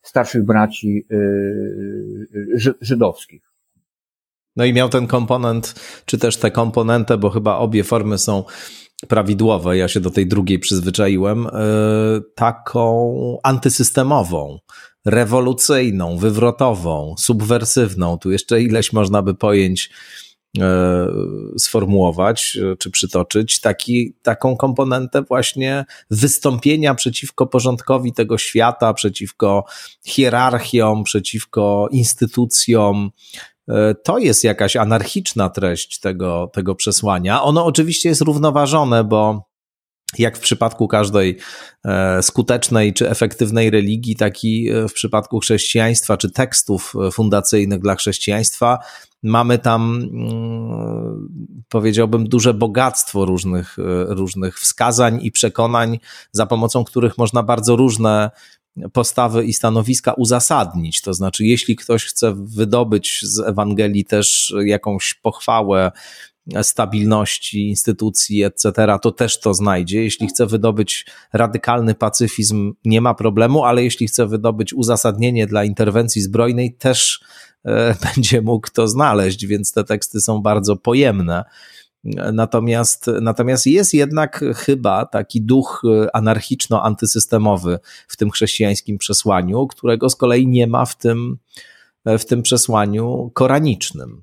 [0.02, 1.06] starszych braci
[2.80, 3.52] żydowskich.
[4.56, 8.44] No i miał ten komponent, czy też tę komponentę, bo chyba obie formy są
[9.08, 11.50] prawidłowe, ja się do tej drugiej przyzwyczaiłem, e,
[12.34, 14.58] taką antysystemową,
[15.04, 18.18] rewolucyjną, wywrotową, subwersywną.
[18.18, 19.90] Tu jeszcze ileś można by pojęć
[20.58, 21.06] e,
[21.58, 29.64] sformułować e, czy przytoczyć, taki, taką komponentę właśnie wystąpienia przeciwko porządkowi tego świata, przeciwko
[30.04, 33.10] hierarchiom, przeciwko instytucjom,
[34.04, 37.42] to jest jakaś anarchiczna treść tego, tego przesłania.
[37.42, 39.52] Ono oczywiście jest równoważone, bo
[40.18, 41.38] jak w przypadku każdej
[41.84, 47.94] e, skutecznej czy efektywnej religii, tak i e, w przypadku chrześcijaństwa czy tekstów fundacyjnych dla
[47.94, 48.78] chrześcijaństwa,
[49.22, 51.28] mamy tam, mm,
[51.68, 53.76] powiedziałbym, duże bogactwo różnych,
[54.08, 55.98] różnych wskazań i przekonań,
[56.32, 58.30] za pomocą których można bardzo różne
[58.92, 61.00] postawy i stanowiska uzasadnić.
[61.00, 65.92] To znaczy, jeśli ktoś chce wydobyć z Ewangelii też jakąś pochwałę
[66.62, 70.02] stabilności instytucji, etc., to też to znajdzie.
[70.02, 76.22] Jeśli chce wydobyć radykalny pacyfizm, nie ma problemu, ale jeśli chce wydobyć uzasadnienie dla interwencji
[76.22, 77.20] zbrojnej, też
[77.64, 81.44] e, będzie mógł to znaleźć, więc te teksty są bardzo pojemne.
[82.32, 85.82] Natomiast, natomiast jest jednak chyba taki duch
[86.14, 91.38] anarchiczno-antysystemowy w tym chrześcijańskim przesłaniu, którego z kolei nie ma w tym,
[92.04, 94.22] w tym przesłaniu koranicznym.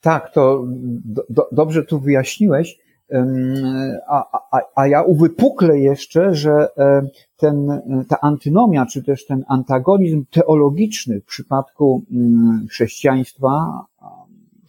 [0.00, 0.64] Tak, to
[1.28, 2.78] do, dobrze tu wyjaśniłeś.
[4.08, 6.68] A, a, a ja uwypuklę jeszcze, że
[7.36, 13.84] ten, ta antynomia, czy też ten antagonizm teologiczny w przypadku mm, chrześcijaństwa,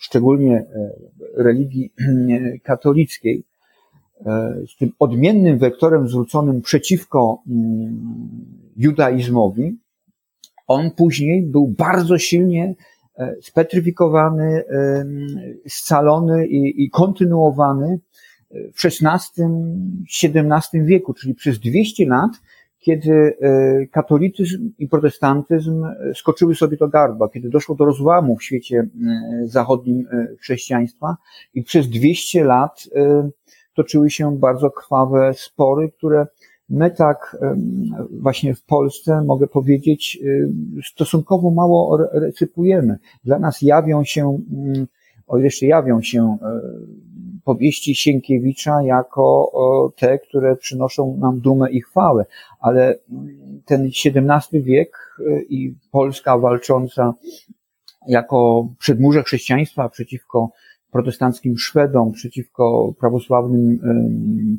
[0.01, 0.65] szczególnie e,
[1.35, 1.93] religii
[2.63, 3.45] katolickiej,
[4.25, 8.45] e, z tym odmiennym wektorem zwróconym przeciwko mm,
[8.77, 9.77] judaizmowi,
[10.67, 12.75] on później był bardzo silnie
[13.17, 14.63] e, spetryfikowany,
[15.67, 17.99] scalony i, i kontynuowany
[18.51, 22.31] w XVI-XVII wieku, czyli przez 200 lat
[22.81, 28.43] kiedy e, katolicyzm i protestantyzm e, skoczyły sobie do gardła, kiedy doszło do rozłamu w
[28.43, 28.87] świecie e,
[29.47, 30.07] zachodnim
[30.39, 31.17] chrześcijaństwa
[31.53, 32.89] i przez 200 lat
[33.75, 36.27] toczyły się bardzo krwawe spory, które
[36.69, 37.37] my tak
[38.11, 40.19] właśnie w Polsce, mogę powiedzieć,
[40.83, 42.97] stosunkowo mało recypujemy.
[43.23, 44.87] Dla nas jawią się, mm,
[45.27, 46.37] o ile jeszcze jawią się
[47.43, 49.51] powieści Sienkiewicza jako
[49.97, 52.25] te, które przynoszą nam dumę i chwałę,
[52.59, 52.95] ale
[53.65, 57.13] ten XVII wiek y, i Polska walcząca
[58.07, 60.49] jako przedmurze chrześcijaństwa przeciwko
[60.91, 63.79] protestanckim Szwedom, przeciwko prawosławnym,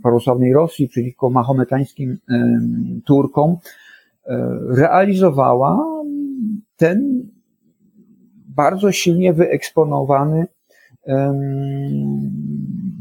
[0.02, 2.18] prawosławnej Rosji, przeciwko mahometańskim
[3.04, 3.58] Turkom, y,
[4.68, 6.02] realizowała
[6.76, 7.28] ten
[8.48, 10.46] bardzo silnie wyeksponowany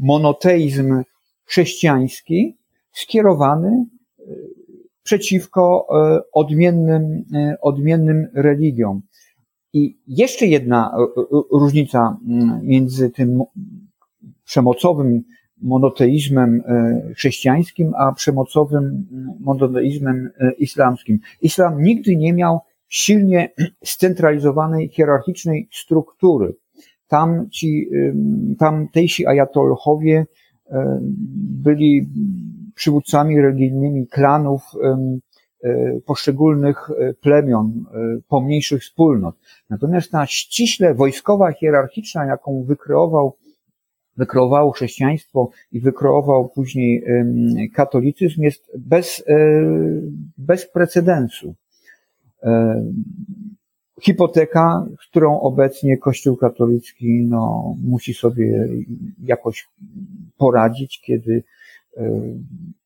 [0.00, 1.02] monoteizm
[1.44, 2.56] chrześcijański
[2.92, 4.22] skierowany e,
[5.02, 9.02] przeciwko e, odmiennym, e, odmiennym religiom.
[9.72, 10.96] I jeszcze jedna
[11.52, 12.16] różnica
[12.62, 13.42] między tym
[14.44, 15.22] przemocowym
[15.62, 16.62] monoteizmem
[17.16, 19.06] chrześcijańskim, a przemocowym
[19.40, 21.18] monoteizmem islamskim.
[21.42, 23.50] Islam nigdy nie miał silnie
[23.84, 26.54] scentralizowanej, hierarchicznej struktury
[27.12, 27.90] tam ci,
[28.58, 30.26] tamtejsi ajatolhowie
[31.64, 32.08] byli
[32.74, 37.84] przywódcami religijnymi klanów e, poszczególnych e, plemion,
[38.28, 39.36] pomniejszych wspólnot.
[39.70, 43.36] Natomiast ta ściśle wojskowa, hierarchiczna, jaką wykreował,
[44.16, 47.04] wykreowało chrześcijaństwo i wykreował później
[47.74, 49.24] katolicyzm, jest bez,
[50.38, 51.54] bez precedensu
[54.02, 58.68] hipoteka, którą obecnie Kościół katolicki no, musi sobie
[59.24, 59.68] jakoś
[60.36, 61.44] poradzić, kiedy
[61.96, 62.10] e,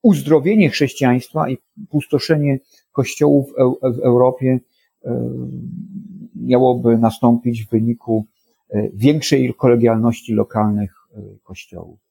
[0.02, 1.58] uzdrowienie chrześcijaństwa i
[1.90, 2.58] pustoszenie
[2.92, 4.60] kościołów w Europie
[5.04, 5.30] e,
[6.34, 8.26] miałoby nastąpić w wyniku
[8.70, 10.92] e, większej kolegialności lokalnych
[11.42, 12.05] kościołów.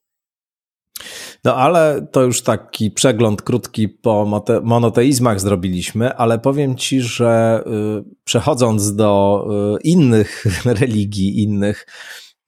[1.45, 7.63] No ale to już taki przegląd krótki po monoteizmach zrobiliśmy, ale powiem ci, że
[7.99, 9.45] y, przechodząc do
[9.77, 10.45] y, innych
[10.81, 11.87] religii, innych,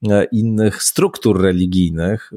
[0.06, 2.32] y, innych struktur religijnych,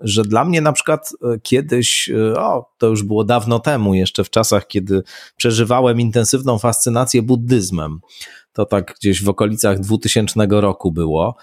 [0.00, 1.10] że dla mnie na przykład
[1.42, 5.02] kiedyś, o, to już było dawno temu, jeszcze w czasach, kiedy
[5.36, 8.00] przeżywałem intensywną fascynację buddyzmem,
[8.52, 11.36] to tak gdzieś w okolicach 2000 roku było,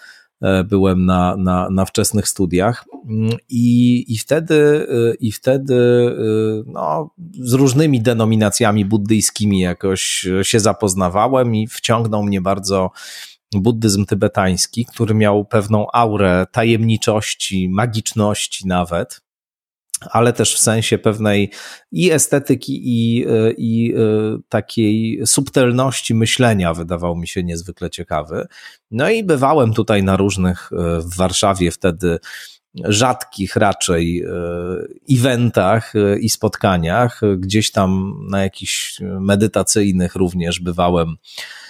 [0.66, 2.86] byłem na, na, na wczesnych studiach.
[3.10, 4.88] Mm, i, i wtedy,
[5.20, 5.76] i wtedy
[6.66, 12.92] no, z różnymi denominacjami buddyjskimi jakoś się zapoznawałem i wciągnął mnie bardzo
[13.56, 19.22] buddyzm tybetański, który miał pewną aurę tajemniczości, magiczności nawet,
[20.10, 21.52] ale też w sensie pewnej
[21.92, 23.26] i estetyki, i,
[23.58, 23.98] i e,
[24.50, 28.48] takiej subtelności myślenia wydawał mi się niezwykle ciekawy.
[28.92, 32.20] No i bywałem tutaj na różnych e, w Warszawie wtedy
[32.84, 34.28] rzadkich raczej e,
[35.18, 41.61] eventach i spotkaniach, gdzieś tam na jakichś medytacyjnych również bywałem E,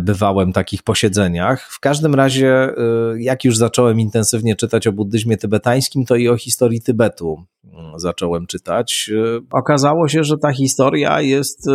[0.00, 1.70] bywałem takich posiedzeniach.
[1.70, 2.74] W każdym razie, e,
[3.18, 8.46] jak już zacząłem intensywnie czytać o buddyzmie tybetańskim, to i o historii Tybetu mm, zacząłem
[8.46, 9.10] czytać.
[9.14, 11.66] E, okazało się, że ta historia jest,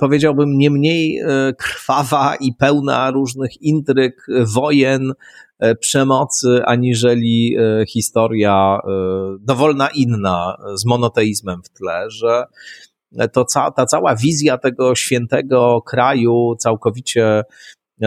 [0.00, 1.20] powiedziałbym, nie mniej
[1.58, 5.12] krwawa i pełna różnych intryg, wojen,
[5.80, 7.56] przemocy, aniżeli
[7.88, 8.78] historia
[9.40, 12.44] dowolna inna z monoteizmem w tle, że
[13.32, 17.42] to ca, ta cała wizja tego świętego kraju, całkowicie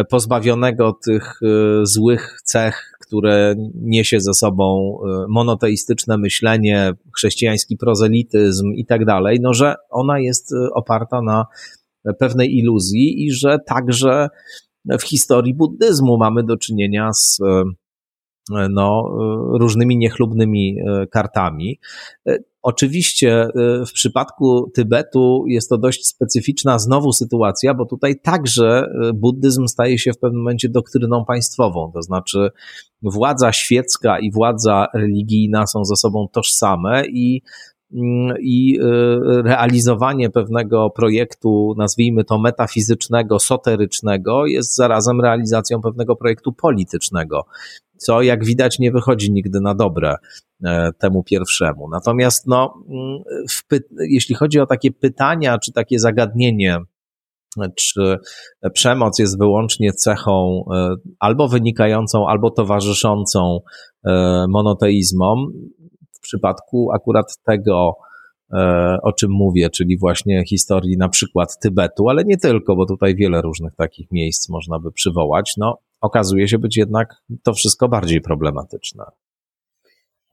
[0.10, 1.47] pozbawionego tych e,
[1.86, 9.53] złych cech, które niesie ze sobą e, monoteistyczne myślenie, chrześcijański prozelityzm i tak dalej, no
[9.53, 11.45] że ona jest e, oparta na
[12.20, 14.28] pewnej iluzji i że także
[14.99, 17.39] w historii buddyzmu mamy do czynienia z
[18.70, 19.16] no,
[19.60, 20.78] różnymi niechlubnymi
[21.12, 21.80] kartami.
[22.68, 23.47] Oczywiście
[23.82, 29.68] y, w przypadku Tybetu jest to dość specyficzna znowu sytuacja, bo tutaj także y, buddyzm
[29.68, 32.49] staje się w pewnym momencie doktryną państwową, to znaczy
[33.01, 37.41] władza świecka i władza religijna są ze sobą tożsame i
[37.93, 46.53] mm, i y, realizowanie pewnego projektu, nazwijmy to metafizycznego, soterycznego, jest zarazem realizacją pewnego projektu
[46.53, 47.45] politycznego
[47.98, 50.16] co jak widać nie wychodzi nigdy na dobre
[50.66, 51.89] e, temu pierwszemu.
[51.91, 53.20] Natomiast no, mm,
[54.10, 56.80] jeśli chodzi o takie pytania, czy takie zagadnienie,
[57.76, 58.18] czy
[58.74, 63.60] przemoc jest wyłącznie cechą e, albo wynikającą, albo towarzyszącą
[64.06, 65.52] e, monoteizmom,
[66.14, 67.93] w przypadku akurat tego,
[69.04, 73.41] o czym mówię, czyli właśnie historii na przykład Tybetu, ale nie tylko, bo tutaj wiele
[73.41, 79.06] różnych takich miejsc można by przywołać, no okazuje się być jednak to wszystko bardziej problematyczne.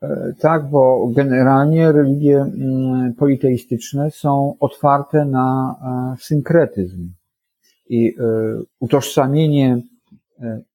[0.02, 5.76] E, tak, bo generalnie religie mm, politeistyczne są otwarte na
[6.14, 7.12] e, synkretyzm
[7.88, 8.22] i e,
[8.80, 9.82] utożsamienie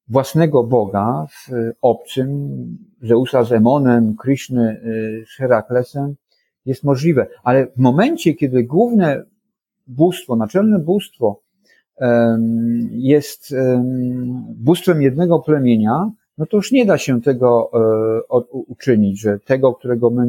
[0.08, 2.50] własnego Boga z obcym,
[3.02, 4.82] Zeusa z Emonem, Krishny
[5.34, 6.16] z Heraklesem
[6.66, 7.28] jest możliwe.
[7.44, 9.24] Ale w momencie, kiedy główne
[9.88, 11.42] bóstwo, naczelne bóstwo
[12.91, 13.56] jest
[14.56, 20.10] bóstwem jednego plemienia, no to już nie da się tego e, uczynić, że tego, którego
[20.10, 20.28] my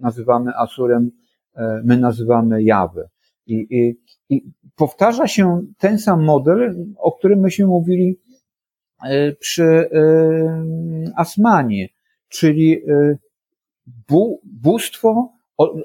[0.00, 1.10] nazywamy Asurem,
[1.54, 3.08] e, my nazywamy Jawy.
[3.46, 3.96] I, i,
[4.28, 8.20] I powtarza się ten sam model, o którym myśmy mówili
[9.02, 9.90] e, przy
[11.16, 11.88] Asmanie,
[12.28, 12.82] czyli
[14.44, 15.32] bóstwo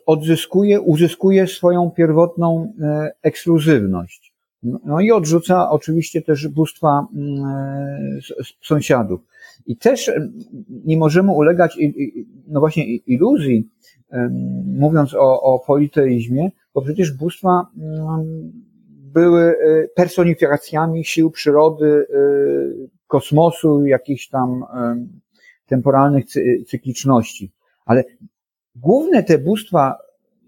[0.06, 2.74] odzyskuje, uzyskuje swoją pierwotną
[3.22, 4.31] ekskluzywność.
[4.64, 8.20] No, no i odrzuca oczywiście też bóstwa mm,
[8.64, 9.22] sąsiadów.
[9.66, 10.12] I też
[10.86, 11.78] nie możemy ulegać,
[12.47, 13.70] no właśnie, iluzji,
[14.66, 18.51] mówiąc o, o politeizmie, bo przecież bóstwa mm,
[19.14, 22.05] były e, personifikacjami sił przyrody,
[23.07, 24.66] kosmosu, jakichś tam
[25.66, 26.26] temporalnych
[26.68, 27.51] cykliczności.
[27.86, 28.03] Ale
[28.76, 29.97] główne te bóstwa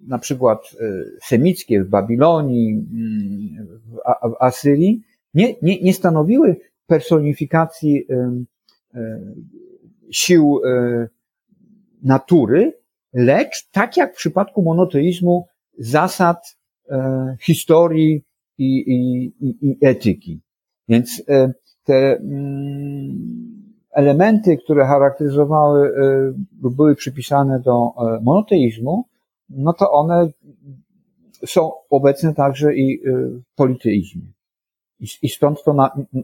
[0.08, 0.86] na przykład e,
[1.22, 3.68] semickie w Babilonii, mm,
[4.24, 5.01] w Asyrii,
[5.34, 6.56] nie, nie, nie stanowiły
[6.88, 8.43] personifikacji e,
[8.93, 9.20] e,
[10.12, 10.62] sił
[12.04, 12.74] natury,
[13.14, 15.47] lecz tak jak w przypadku monoteizmu
[15.78, 16.58] zasad
[17.41, 18.24] historii
[18.58, 18.78] i,
[19.39, 20.41] i, i etyki.
[20.89, 21.24] Więc
[21.84, 23.18] te mm,
[23.91, 25.93] elementy, które charakteryzowały
[26.51, 27.91] były przypisane do
[28.22, 29.06] monoteizmu,
[29.50, 30.30] no to one
[31.46, 34.34] są obecne także i y, w politeizmie.
[35.22, 35.76] I stąd to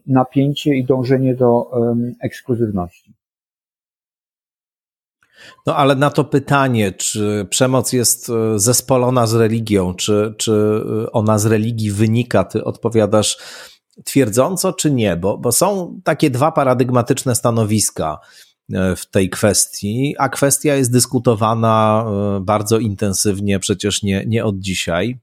[0.08, 1.72] napięcie i dążenie do
[2.22, 3.14] ekskluzywności.
[5.66, 10.52] No ale na to pytanie, czy przemoc jest y, zespolona z religią, czy, czy
[11.06, 13.38] y, ona z religii wynika, ty odpowiadasz
[14.06, 15.18] twierdząco, czy nie?
[15.18, 18.20] Bo, bo są takie dwa paradygmatyczne stanowiska
[18.98, 22.06] w tej kwestii, a kwestia jest dyskutowana
[22.42, 25.20] bardzo intensywnie przecież nie, nie od dzisiaj.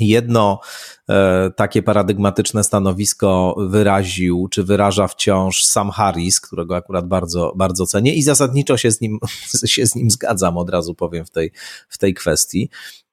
[0.00, 0.60] Jedno
[1.08, 8.14] e, takie paradygmatyczne stanowisko wyraził, czy wyraża wciąż Sam Harris, którego akurat bardzo, bardzo cenię
[8.14, 9.18] i zasadniczo się z nim,
[9.66, 11.52] się z nim zgadzam, od razu powiem w tej,
[11.88, 12.70] w tej kwestii.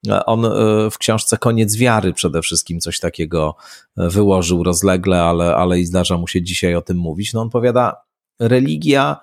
[0.07, 0.49] E, on e,
[0.91, 3.55] w książce Koniec Wiary przede wszystkim coś takiego
[3.97, 7.33] wyłożył rozlegle, ale, ale i zdarza mu się dzisiaj o tym mówić.
[7.33, 7.95] No on powiada,
[8.39, 9.17] religia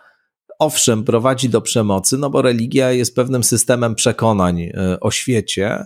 [0.62, 5.84] owszem prowadzi do przemocy, no bo religia jest pewnym systemem przekonań o świecie,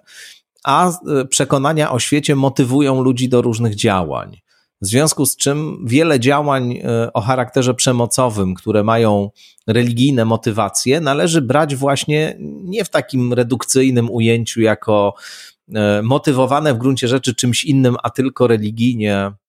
[0.66, 4.40] a e, przekonania o świecie motywują ludzi do różnych działań.
[4.82, 9.30] W związku z czym wiele działań e, o charakterze przemocowym, które mają
[9.66, 15.14] religijne motywacje, należy brać właśnie nie w takim redukcyjnym ujęciu jako
[15.74, 19.45] e, motywowane w gruncie rzeczy czymś innym, a tylko religijnie E,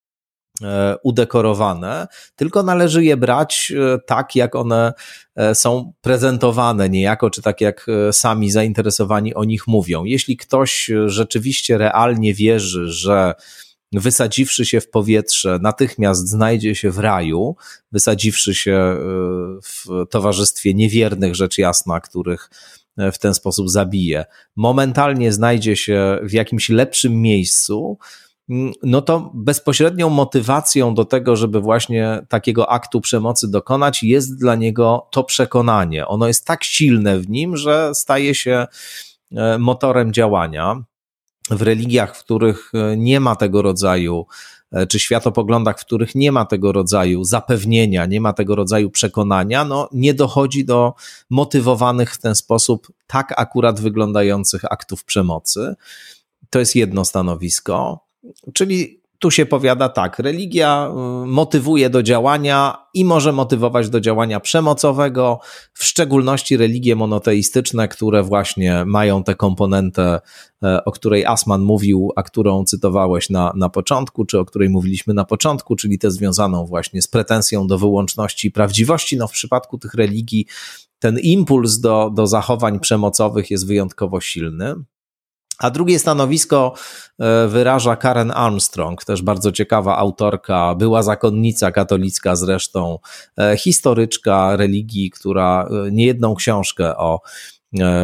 [1.04, 4.94] udekorowane, tylko należy je brać e, tak, jak one
[5.36, 10.04] e, są prezentowane niejako, czy tak jak sami zainteresowani o nich mówią.
[10.04, 13.34] Jeśli ktoś rzeczywiście realnie wierzy, że
[13.92, 17.56] wysadziwszy się w powietrze, natychmiast znajdzie się w raju,
[17.92, 18.98] wysadziwszy się
[19.64, 22.50] w towarzystwie niewiernych, rzecz jasna, których
[23.14, 27.98] w ten sposób zabije, momentalnie znajdzie się w jakimś lepszym miejscu,
[28.84, 35.08] no to bezpośrednią motywacją do tego, żeby właśnie takiego aktu przemocy dokonać, jest dla niego
[35.12, 36.08] to przekonanie.
[36.08, 38.68] Ono jest tak silne w nim, że staje się
[39.32, 40.84] e, motorem działania.
[41.50, 44.26] W religiach, w których e, nie ma tego rodzaju,
[44.72, 49.66] e, czy światopoglądach, w których nie ma tego rodzaju zapewnienia, nie ma tego rodzaju przekonania,
[49.66, 50.94] no nie dochodzi do
[51.30, 55.76] motywowanych w ten sposób tak akurat wyglądających aktów przemocy.
[56.50, 58.07] To jest jedno stanowisko.
[58.54, 60.92] Czyli tu się powiada tak, religia
[61.24, 65.40] y, motywuje do działania i może motywować do działania przemocowego,
[65.74, 70.20] w szczególności religie monoteistyczne, które właśnie mają tę komponentę,
[70.64, 75.14] e, o której Asman mówił, a którą cytowałeś na, na początku, czy o której mówiliśmy
[75.14, 79.18] na początku, czyli tę związaną właśnie z pretensją do wyłączności i prawdziwości.
[79.18, 80.46] No w przypadku tych religii
[81.00, 84.76] ten impuls do, do zachowań przemocowych jest wyjątkowo silny.
[85.60, 86.74] A drugie stanowisko
[87.20, 93.00] e, wyraża Karen Armstrong, też bardzo ciekawa autorka, była zakonnica katolicka zresztą,
[93.40, 97.22] e, historyczka religii, która e, niejedną książkę o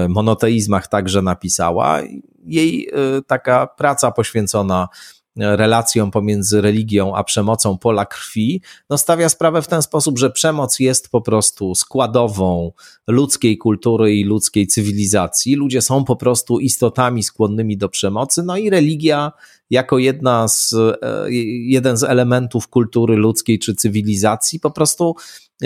[0.10, 2.00] monoteizmach także napisała.
[2.46, 2.90] Jej
[3.28, 4.88] taka praca poświęcona
[5.36, 10.80] relacją pomiędzy religią a przemocą pola krwi, no stawia sprawę w ten sposób, że przemoc
[10.80, 12.72] jest po prostu składową
[13.08, 15.56] ludzkiej kultury i ludzkiej cywilizacji.
[15.56, 19.32] Ludzie są po prostu istotami skłonnymi do przemocy, no i religia
[19.70, 21.32] jako jedna z, e,
[21.66, 25.16] jeden z elementów kultury ludzkiej czy cywilizacji po prostu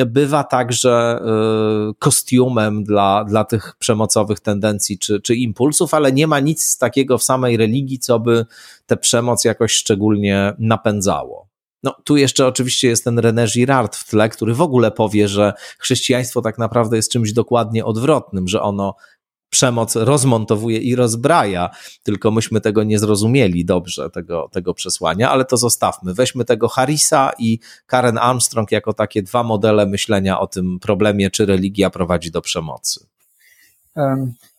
[0.05, 6.39] bywa także e, kostiumem dla, dla tych przemocowych tendencji czy, czy impulsów, ale nie ma
[6.39, 8.45] nic takiego w samej religii, co by
[8.85, 11.47] tę przemoc jakoś szczególnie napędzało.
[11.83, 15.53] No, tu jeszcze oczywiście jest ten René Girard w tle, który w ogóle powie, że
[15.79, 18.95] chrześcijaństwo tak naprawdę jest czymś dokładnie odwrotnym, że ono
[19.49, 21.69] przemoc rozmontowuje i rozbraja,
[22.03, 26.13] tylko myśmy tego nie zrozumieli dobrze, tego, tego przesłania, ale to zostawmy.
[26.13, 31.45] Weźmy tego Harrisa i Karen Armstrong jako takie dwa modele myślenia o tym problemie, czy
[31.45, 33.05] religia prowadzi do przemocy.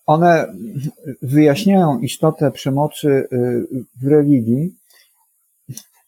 [0.06, 0.54] One
[1.22, 3.66] wyjaśniają istotę przemocy y,
[4.02, 4.74] w religii,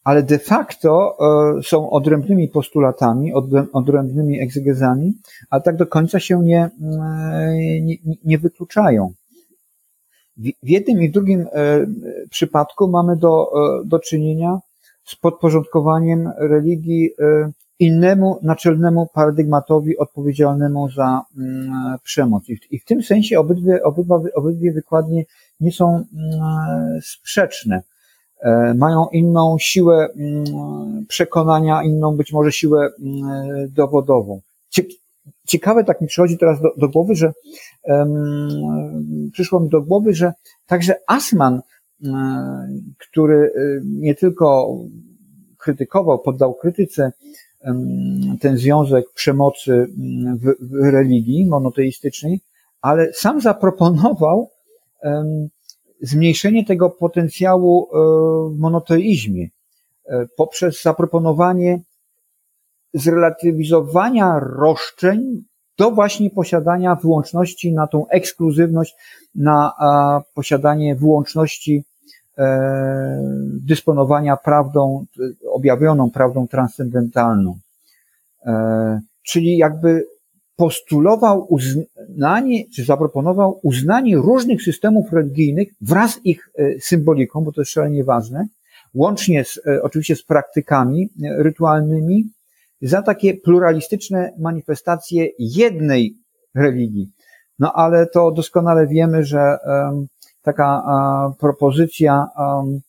[0.03, 1.17] ale de facto
[1.59, 3.33] e, są odrębnymi postulatami,
[3.73, 5.13] odrębnymi egzegezami,
[5.49, 9.13] ale tak do końca się nie, e, nie, nie wykluczają.
[10.37, 11.85] W jednym i w drugim e,
[12.29, 13.51] przypadku mamy do,
[13.85, 14.59] do czynienia
[15.05, 17.09] z podporządkowaniem religii
[17.79, 22.43] innemu naczelnemu paradygmatowi odpowiedzialnemu za mm, przemoc.
[22.71, 25.23] I w, tym sensie obydwie, obydwa, obydwie wykładnie
[25.59, 27.81] nie są mm, sprzeczne.
[28.41, 34.41] E, mają inną siłę mm, przekonania, inną być może siłę mm, dowodową.
[35.47, 37.33] Ciekawe tak mi przychodzi teraz do, do głowy, że
[37.83, 40.33] um, przyszło mi do głowy, że
[40.67, 41.61] także Asman,
[42.03, 44.77] um, który y, nie tylko
[45.57, 47.11] krytykował, poddał krytyce
[47.63, 49.87] um, ten związek przemocy
[50.39, 52.39] w, w religii monoteistycznej,
[52.81, 54.49] ale sam zaproponował
[56.01, 57.97] zmniejszenie tego potencjału e,
[58.55, 59.47] w monoteizmie
[60.05, 61.81] e, poprzez zaproponowanie
[62.93, 65.43] zrelatywizowania roszczeń
[65.77, 68.95] do właśnie posiadania wyłączności na tą ekskluzywność,
[69.35, 69.71] na
[70.33, 71.83] posiadanie wyłączności
[72.37, 73.21] e,
[73.65, 75.05] dysponowania prawdą,
[75.51, 77.59] objawioną prawdą transcendentalną.
[79.23, 80.05] Czyli jakby
[80.55, 87.61] postulował uznanie, czy zaproponował uznanie różnych systemów religijnych wraz z ich e, symboliką, bo to
[87.61, 88.47] jest szalenie ważne,
[88.93, 92.23] łącznie z, e, oczywiście z praktykami e, rytualnymi,
[92.81, 96.15] za takie pluralistyczne manifestacje jednej
[96.55, 97.09] religii.
[97.59, 100.07] No ale to doskonale wiemy, że um,
[100.41, 102.79] taka um, propozycja um,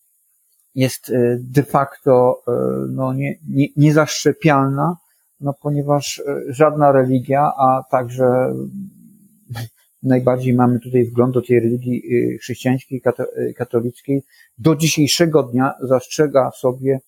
[0.75, 2.43] jest de facto
[2.89, 4.97] no, nie, nie, niezaszczepialna,
[5.43, 8.55] no ponieważ e, żadna religia, a także
[10.03, 12.03] najbardziej mamy tutaj wgląd do tej religii
[12.34, 14.22] e, chrześcijańskiej, e, katolickiej,
[14.59, 17.01] do dzisiejszego dnia zastrzega sobie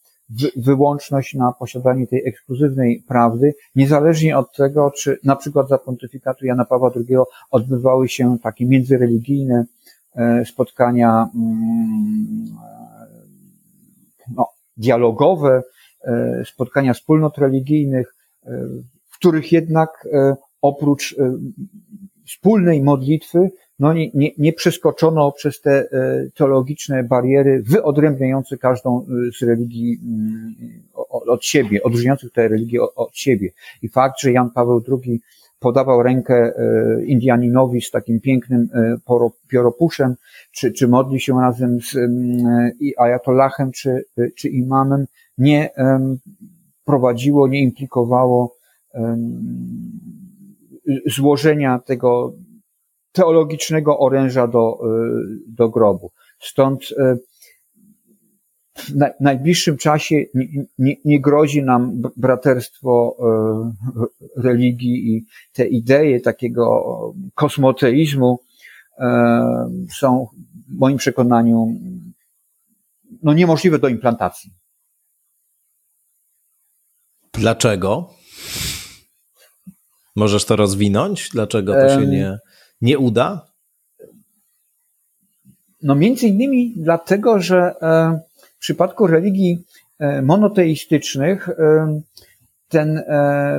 [0.57, 6.65] wyłączność na posiadanie tej ekskluzywnej prawdy, niezależnie od tego, czy na przykład za pontyfikatu Jana
[6.65, 7.17] Pawła II
[7.51, 9.65] odbywały się takie międzyreligijne
[10.45, 12.47] spotkania mm,
[14.37, 15.63] no, dialogowe,
[16.45, 18.14] spotkania wspólnot religijnych,
[19.15, 21.39] w których jednak e, oprócz e,
[22.27, 25.87] wspólnej modlitwy, no nie, nie, nie przeskoczono przez te e,
[26.35, 29.07] teologiczne bariery wyodrębniające każdą
[29.39, 30.55] z religii mm,
[31.29, 33.51] od siebie, odróżniających te religie od siebie.
[33.83, 35.21] I fakt, że Jan Paweł II
[35.59, 36.53] podawał rękę
[37.07, 38.69] Indianinowi z takim pięknym
[39.49, 40.15] pioropuszem,
[40.53, 41.97] czy, czy modli się razem z
[42.99, 44.05] Ayatollahem, czy,
[44.37, 45.07] czy imamem,
[45.39, 45.71] nie
[46.85, 48.57] prowadziło, nie implikowało
[51.07, 52.35] złożenia tego
[53.15, 54.87] teologicznego oręża do, e,
[55.49, 56.11] do grobu.
[56.41, 57.17] Stąd e,
[58.77, 60.25] w najbliższym czasie
[60.79, 68.39] nie, nie, grozi nam braterstwo e, religii i te idee takiego kosmoteizmu
[70.01, 70.27] są
[70.69, 71.67] w moim przekonaniu
[73.23, 74.51] no niemożliwe do implantacji.
[77.45, 78.11] Dlaczego?
[80.17, 81.29] Możesz to rozwinąć?
[81.33, 82.39] Dlaczego to się nie,
[82.81, 83.47] nie uda?
[85.83, 88.21] No między innymi dlatego, że e,
[88.57, 89.65] w przypadku religii
[89.99, 92.01] e, monoteistycznych e,
[92.69, 93.03] ten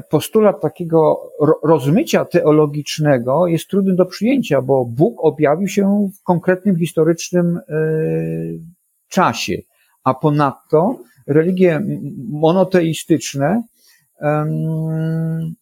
[0.09, 1.31] postulat takiego
[1.63, 7.59] rozmycia teologicznego jest trudny do przyjęcia, bo Bóg objawił się w konkretnym historycznym
[9.07, 9.57] czasie.
[10.03, 11.81] A ponadto religie
[12.29, 13.63] monoteistyczne,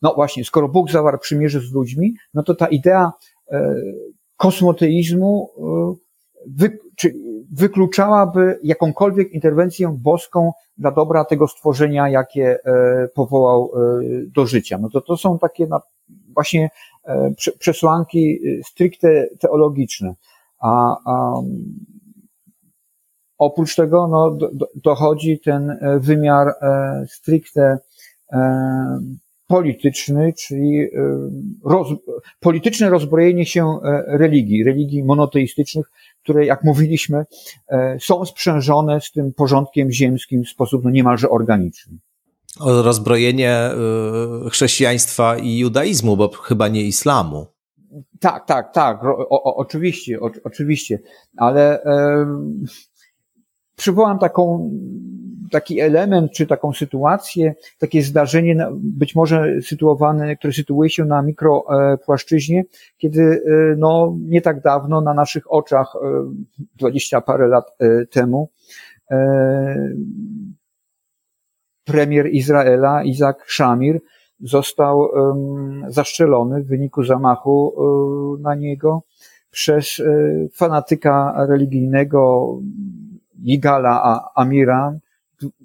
[0.01, 3.11] no właśnie, skoro Bóg zawarł przymierze z ludźmi, no to ta idea
[3.51, 3.76] e,
[4.38, 5.93] kosmoteizmu e,
[6.47, 7.14] wy, czy
[7.51, 13.72] wykluczałaby jakąkolwiek interwencję boską dla dobra tego stworzenia, jakie e, powołał
[14.36, 14.78] do życia.
[14.78, 15.68] No to to są takie
[16.34, 16.70] właśnie
[17.59, 20.14] przesłanki stricte teologiczne.
[20.59, 21.34] A, a
[23.38, 26.53] Oprócz tego no, do, dochodzi ten wymiar
[27.07, 27.78] stricte
[29.47, 30.88] polityczny, czyli
[31.65, 31.88] roz,
[32.39, 35.91] polityczne rozbrojenie się religii, religii monoteistycznych,
[36.24, 37.26] które, jak mówiliśmy,
[37.99, 41.97] są sprzężone z tym porządkiem ziemskim w sposób no, niemalże organiczny.
[42.65, 43.69] Rozbrojenie
[44.51, 47.47] chrześcijaństwa i judaizmu, bo chyba nie islamu.
[48.19, 50.99] Tak, tak, tak, o, o, oczywiście, o, oczywiście,
[51.38, 51.84] ale
[53.76, 54.71] przywołam taką,
[55.53, 62.63] taki element, czy taką sytuację, takie zdarzenie, być może sytuowane, które sytuuje się na mikropłaszczyźnie,
[62.97, 65.99] kiedy e, no, nie tak dawno na naszych oczach, e,
[66.76, 68.49] dwadzieścia parę lat e, temu,
[71.84, 74.01] premier Izraela, Izak Shamir,
[74.39, 75.09] został
[75.88, 77.76] zaszczelony w wyniku zamachu
[78.39, 79.03] na niego
[79.51, 80.01] przez
[80.53, 82.47] fanatyka religijnego,
[83.40, 84.94] Yigala Amira,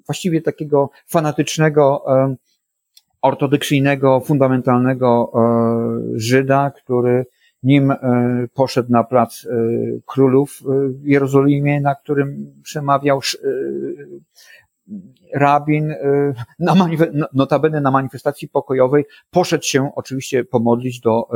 [0.05, 2.35] właściwie takiego fanatycznego, e,
[3.21, 7.25] ortodoksyjnego, fundamentalnego e, Żyda, który
[7.63, 7.97] nim e,
[8.53, 9.47] poszedł na plac
[10.05, 10.61] królów
[11.01, 13.19] w Jerozolimie, na którym przemawiał
[15.35, 15.93] rabin,
[16.59, 16.75] na
[17.33, 21.27] notabene na manifestacji pokojowej, poszedł się oczywiście pomodlić do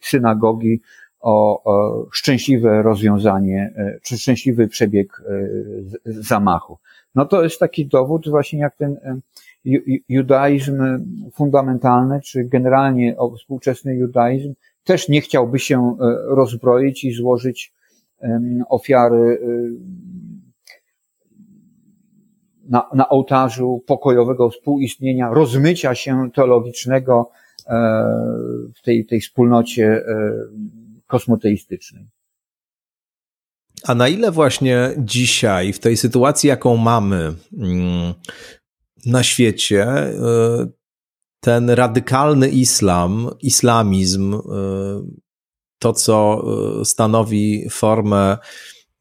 [0.00, 0.80] synagogi
[1.26, 6.78] o, o szczęśliwe rozwiązanie, e, czy szczęśliwy przebieg e, zamachu.
[7.14, 9.20] No to jest taki dowód właśnie jak ten e,
[10.08, 10.82] judaizm
[11.34, 14.54] fundamentalny, czy generalnie współczesny judaizm
[14.84, 15.96] też nie chciałby się
[16.28, 17.72] rozbroić i złożyć
[18.68, 19.38] ofiary
[22.68, 27.30] na, na ołtarzu pokojowego współistnienia, rozmycia się teologicznego
[28.74, 30.02] w tej, tej wspólnocie
[31.06, 32.08] kosmoteistycznej.
[33.84, 38.14] A na ile właśnie dzisiaj, w tej sytuacji, jaką mamy mm,
[39.06, 40.72] na świecie, y,
[41.40, 44.40] ten radykalny islam, islamizm,
[45.78, 46.44] to co
[46.84, 48.38] stanowi formę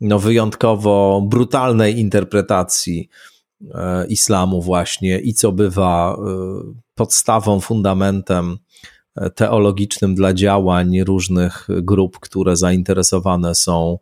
[0.02, 3.10] no, wyjątkowo brutalnej interpretacji
[4.10, 6.18] islamu właśnie i co bywa
[6.96, 8.58] podstawą, fundamentem
[9.36, 14.00] teologicznym dla działań różnych grup, które zainteresowane są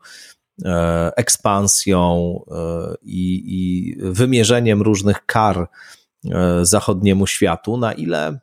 [0.66, 5.68] e, ekspansją e, i, i wymierzeniem różnych kar
[6.26, 8.40] e, zachodniemu światu, na ile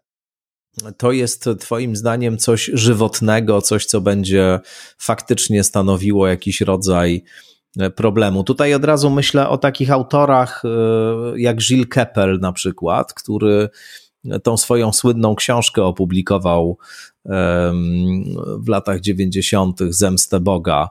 [0.97, 4.61] to jest Twoim zdaniem coś żywotnego, coś, co będzie
[4.99, 7.25] faktycznie stanowiło jakiś rodzaj
[7.97, 8.45] problemu.
[8.45, 10.63] Tutaj od razu myślę o takich autorach
[11.37, 13.69] jak Gilles Keppel na przykład, który
[14.43, 16.79] tą swoją słynną książkę opublikował
[18.59, 19.79] w latach 90.
[19.91, 20.89] Zemstę Boga,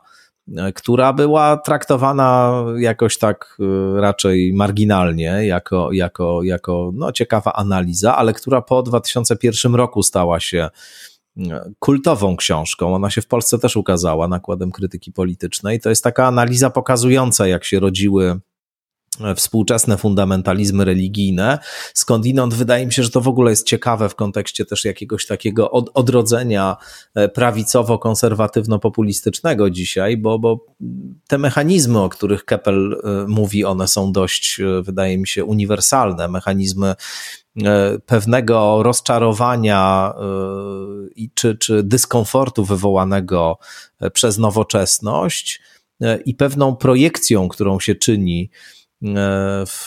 [0.75, 8.33] która była traktowana jakoś tak e, raczej marginalnie, jako, jako, jako no, ciekawa analiza, ale
[8.33, 10.69] która po 2001 roku stała się
[11.37, 12.95] e, kultową książką.
[12.95, 15.79] Ona się w Polsce też ukazała nakładem krytyki politycznej.
[15.79, 18.39] To jest taka analiza pokazująca, jak się rodziły
[19.35, 21.59] współczesne fundamentalizmy religijne.
[21.93, 25.71] Skądinąd wydaje mi się, że to w ogóle jest ciekawe w kontekście też jakiegoś takiego
[25.71, 26.77] od, odrodzenia
[27.15, 30.65] e, prawicowo-konserwatywno-populistycznego dzisiaj, bo, bo
[31.27, 36.27] te mechanizmy, o których Keppel e, mówi, one są dość, e, wydaje mi się, uniwersalne.
[36.27, 36.95] Mechanizmy
[38.05, 40.13] pewnego rozczarowania
[41.33, 43.57] czy, czy dyskomfortu wywołanego
[44.13, 45.61] przez nowoczesność
[46.25, 48.49] i pewną projekcją, którą się czyni
[49.01, 49.85] w,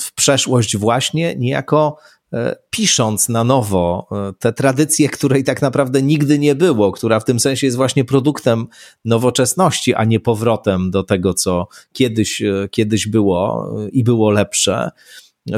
[0.00, 1.96] w przeszłość właśnie, niejako
[2.32, 7.24] e, pisząc na nowo e, te tradycje, której tak naprawdę nigdy nie było, która w
[7.24, 8.66] tym sensie jest właśnie produktem
[9.04, 14.90] nowoczesności, a nie powrotem do tego, co kiedyś, kiedyś było i było lepsze.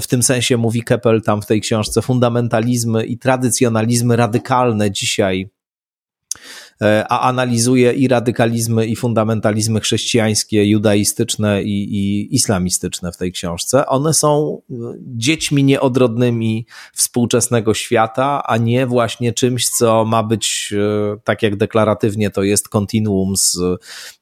[0.01, 5.51] W tym sensie mówi Keppel tam w tej książce, fundamentalizmy i tradycjonalizmy radykalne dzisiaj
[6.35, 6.68] E,
[7.09, 13.87] a analizuje i radykalizmy, i fundamentalizmy chrześcijańskie, judaistyczne i, i islamistyczne w tej książce.
[13.87, 21.17] One są e, dziećmi nieodrodnymi współczesnego świata, a nie właśnie czymś, co ma być, e,
[21.25, 23.59] tak jak deklaratywnie to jest, kontinuum z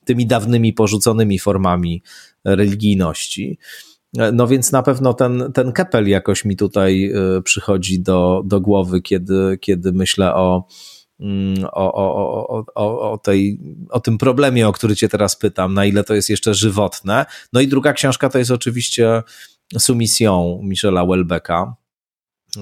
[0.05, 2.03] tymi dawnymi porzuconymi formami
[2.45, 3.59] religijności.
[4.33, 7.13] No więc na pewno ten, ten kepel jakoś mi tutaj
[7.45, 10.67] przychodzi do, do głowy, kiedy, kiedy myślę o,
[11.73, 13.61] o, o, o, o, tej,
[13.91, 17.27] o tym problemie, o który Cię teraz pytam, na ile to jest jeszcze żywotne.
[17.53, 19.23] No i druga książka to jest oczywiście
[19.79, 21.77] Soumission Michela Welbecka.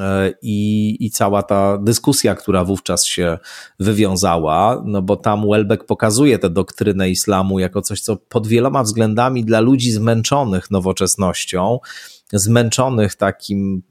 [0.01, 3.39] E, I, I cała ta dyskusja, która wówczas się
[3.81, 9.45] wywiązała, no bo tam Welbeck pokazuje tę doktrynę islamu jako coś, co pod wieloma względami
[9.45, 11.79] dla ludzi zmęczonych nowoczesnością,
[12.33, 13.83] zmęczonych takim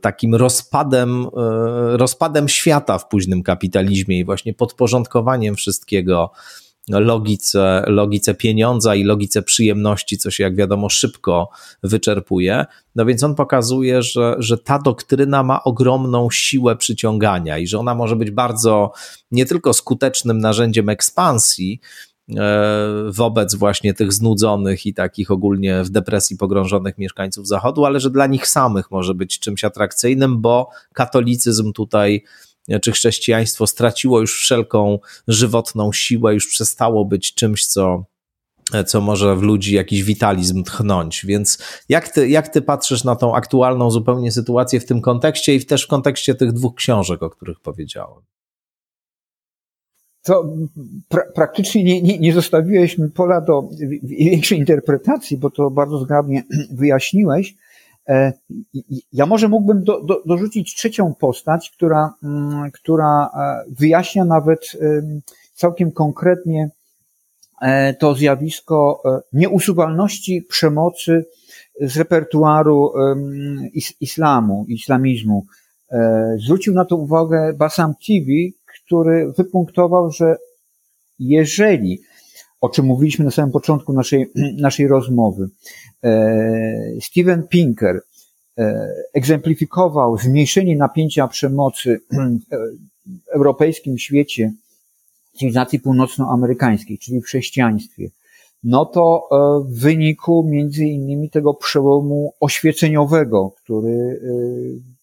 [0.00, 6.30] takim rozpadem, e, rozpadem świata w późnym kapitalizmie i właśnie podporządkowaniem wszystkiego
[6.88, 11.48] logice, logice pieniądza i logice przyjemności, co się jak wiadomo szybko
[11.82, 12.64] wyczerpuje.
[12.94, 17.94] No więc on pokazuje, że, że ta doktryna ma ogromną siłę przyciągania i że ona
[17.94, 18.92] może być bardzo
[19.30, 22.05] nie tylko skutecznym narzędziem ekspansji, E,
[23.08, 28.26] wobec właśnie tych znudzonych i takich ogólnie w depresji pogrążonych mieszkańców Zachodu, ale że dla
[28.26, 32.24] nich samych może być czymś atrakcyjnym, bo katolicyzm tutaj
[32.68, 34.98] e, czy chrześcijaństwo straciło już wszelką
[35.28, 38.04] żywotną siłę, już przestało być czymś, co,
[38.72, 41.26] e, co może w ludzi jakiś witalizm tchnąć.
[41.26, 41.58] Więc
[41.88, 45.84] jak ty, jak ty patrzysz na tą aktualną zupełnie sytuację w tym kontekście i też
[45.84, 48.35] w kontekście tych dwóch książek, o których powiedziałem?
[50.26, 50.44] To
[51.08, 53.68] pra praktycznie nie, nie, nie zostawiłeś mi pola do
[54.02, 56.42] większej interpretacji, bo to bardzo zgrabnie
[56.80, 57.54] wyjaśniłeś.
[58.08, 58.32] E,
[59.12, 64.72] ja może mógłbym do, do, dorzucić trzecią postać, która, mm, która e, wyjaśnia nawet
[65.54, 66.70] całkiem konkretnie
[67.62, 69.02] e, to zjawisko
[69.32, 71.24] nieusuwalności przemocy
[71.80, 72.92] z repertuaru
[74.00, 75.46] islamu, islamizmu.
[76.44, 78.30] Zwrócił na to uwagę Basam TV,
[78.86, 80.36] który wypunktował, że
[81.18, 82.00] jeżeli,
[82.60, 85.48] o czym mówiliśmy na samym początku naszej, naszej rozmowy,
[86.04, 88.00] e, Steven Pinker
[88.58, 92.00] e, egzemplifikował zmniejszenie napięcia przemocy
[93.06, 94.52] w europejskim świecie
[95.32, 98.10] cywilizacji północnoamerykańskiej, czyli w chrześcijaństwie,
[98.64, 104.20] no to e, w wyniku między innymi tego przełomu oświeceniowego, który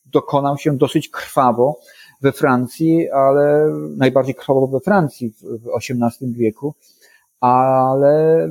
[0.05, 1.79] dokonał się dosyć krwawo
[2.23, 6.73] we Francji, ale najbardziej krwawo we Francji w XVIII wieku,
[7.39, 8.49] ale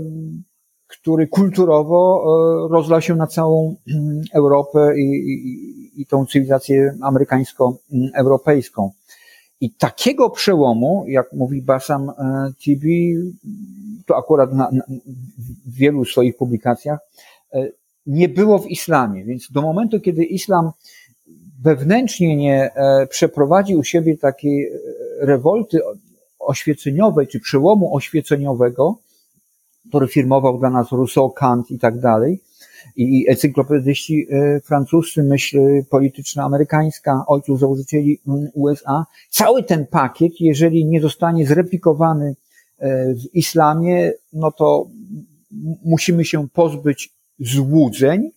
[0.87, 8.91] który kulturowo e, rozlał się na całą mm, Europę i, i, i tą cywilizację amerykańsko-europejską.
[9.61, 12.15] I takiego przełomu, jak mówi Basam e,
[12.59, 13.15] Tibi,
[14.07, 14.85] to akurat na, na,
[15.67, 16.99] w wielu swoich publikacjach,
[17.53, 17.69] e,
[18.07, 19.25] nie było w islamie.
[19.25, 20.71] Więc do momentu, kiedy islam
[21.63, 24.71] wewnętrznie nie e, przeprowadził u siebie takiej
[25.21, 25.81] rewolty
[26.39, 28.99] oświeceniowej, czy przełomu oświeceniowego,
[29.89, 32.41] który firmował dla nas Rousseau, Kant i tak dalej,
[32.97, 35.59] i encyklopedyści e, francuscy, myśl
[35.91, 38.21] polityczna amerykańska, ojców założycieli
[38.55, 39.05] USA.
[39.31, 42.35] Cały ten pakiet, jeżeli nie zostanie zreplikowany
[42.79, 44.87] e, w islamie, no to
[45.85, 47.11] musimy się pozbyć
[47.41, 48.31] złudzeń, e,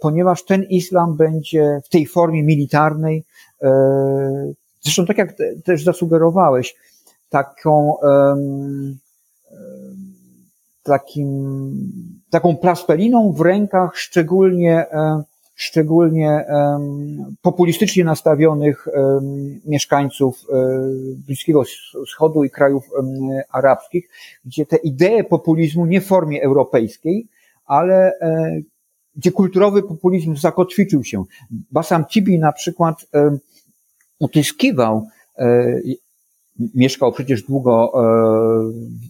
[0.00, 3.24] ponieważ ten islam będzie w tej formie militarnej,
[4.80, 6.76] zresztą tak jak też zasugerowałeś,
[7.28, 7.96] taką
[10.86, 11.92] takim,
[12.30, 15.22] taką plaspeliną w rękach szczególnie, e,
[15.54, 16.44] szczególnie
[17.42, 18.88] populistycznie nastawionych
[19.64, 20.56] mieszkańców e,
[21.26, 21.62] Bliskiego
[22.06, 22.84] Wschodu i krajów
[23.52, 24.08] arabskich,
[24.44, 27.28] gdzie te idee populizmu nie w formie europejskiej,
[27.66, 28.60] ale e,
[29.16, 31.24] gdzie kulturowy populizm zakotwiczył się.
[31.50, 33.06] Basam Tibi na przykład
[34.18, 35.06] utyskiwał
[36.74, 38.02] mieszkał przecież długo e,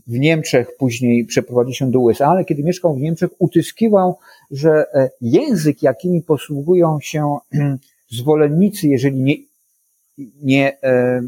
[0.07, 4.19] w Niemczech, później przeprowadził się do USA, ale kiedy mieszkał w Niemczech, utyskiwał,
[4.51, 7.37] że e, język, jakimi posługują się
[8.11, 9.35] zwolennicy, jeżeli nie,
[10.43, 11.23] nie e,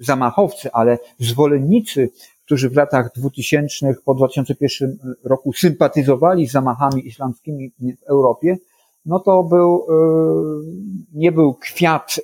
[0.00, 2.10] zamachowcy, ale zwolennicy,
[2.50, 8.56] którzy w latach 2000 po 2001 roku sympatyzowali z zamachami islamskimi w Europie,
[9.06, 9.86] no to był,
[11.12, 12.16] nie był kwiat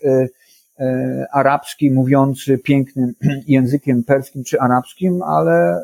[0.80, 3.14] E, arabski, mówiący pięknym
[3.46, 5.82] językiem perskim czy arabskim, ale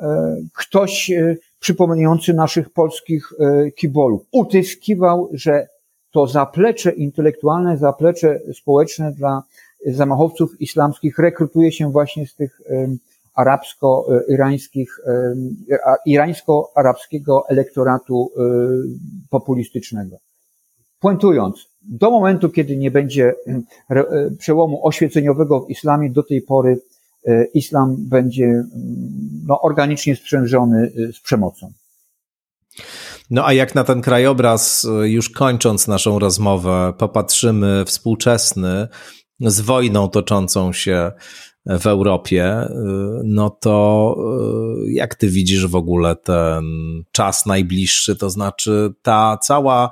[0.00, 3.32] e, ktoś e, przypominający naszych polskich
[3.76, 4.22] kibolów.
[4.32, 5.66] Utyskiwał, że
[6.12, 9.42] to zaplecze intelektualne, zaplecze społeczne dla
[9.86, 12.60] zamachowców islamskich rekrutuje się właśnie z tych
[13.34, 15.00] arabsko-irańskich,
[16.06, 18.30] irańsko-arabskiego elektoratu
[19.30, 20.16] populistycznego.
[21.00, 23.34] Puentując, do momentu, kiedy nie będzie
[23.90, 24.04] e,
[24.38, 26.80] przełomu oświeceniowego w islamie, do tej pory
[27.26, 28.64] e, islam będzie
[29.46, 31.72] no, organicznie sprzężony e, z przemocą.
[33.30, 38.88] No a jak na ten krajobraz, już kończąc naszą rozmowę, popatrzymy współczesny
[39.40, 41.12] z wojną toczącą się
[41.66, 42.68] w Europie,
[43.24, 44.16] no to
[44.88, 46.64] jak ty widzisz w ogóle ten
[47.12, 48.16] czas najbliższy?
[48.16, 49.90] To znaczy ta cała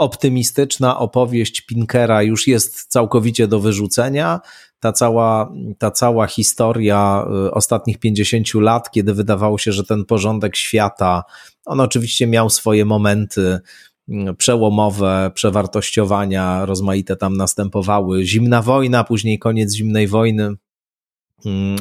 [0.00, 4.40] optymistyczna opowieść Pinkera już jest całkowicie do wyrzucenia.
[4.80, 10.56] Ta cała, ta cała historia y, ostatnich 50 lat, kiedy wydawało się, że ten porządek
[10.56, 11.22] świata,
[11.66, 13.60] on oczywiście miał swoje momenty
[14.08, 18.24] y, przełomowe, przewartościowania, rozmaite tam następowały.
[18.24, 20.54] Zimna wojna, później koniec zimnej wojny,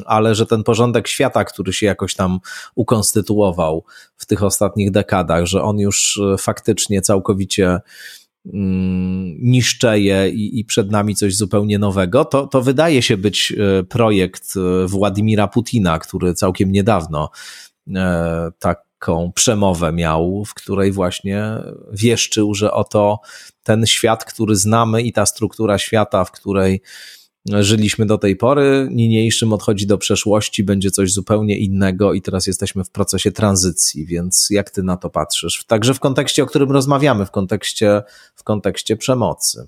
[0.06, 2.40] ale że ten porządek świata, który się jakoś tam
[2.76, 3.86] ukonstytuował
[4.18, 7.80] w tych ostatnich dekadach, że on już e, faktycznie całkowicie
[8.46, 13.84] mm, niszczeje i, i przed nami coś zupełnie nowego, to, to wydaje się być e,
[13.84, 17.30] projekt e, Władimira Putina, który całkiem niedawno
[18.60, 21.44] taką przemowę miał, w której właśnie
[21.92, 23.20] wieszczył, że oto
[23.64, 26.82] ten świat, który znamy i ta struktura świata, w której
[27.60, 32.84] żyliśmy do tej pory, niniejszym odchodzi do przeszłości, będzie coś zupełnie innego i teraz jesteśmy
[32.84, 35.66] w procesie tranzycji, więc jak ty na to patrzysz?
[35.66, 38.02] Także w kontekście, o którym rozmawiamy, w kontekście,
[38.36, 39.68] w kontekście przemocy.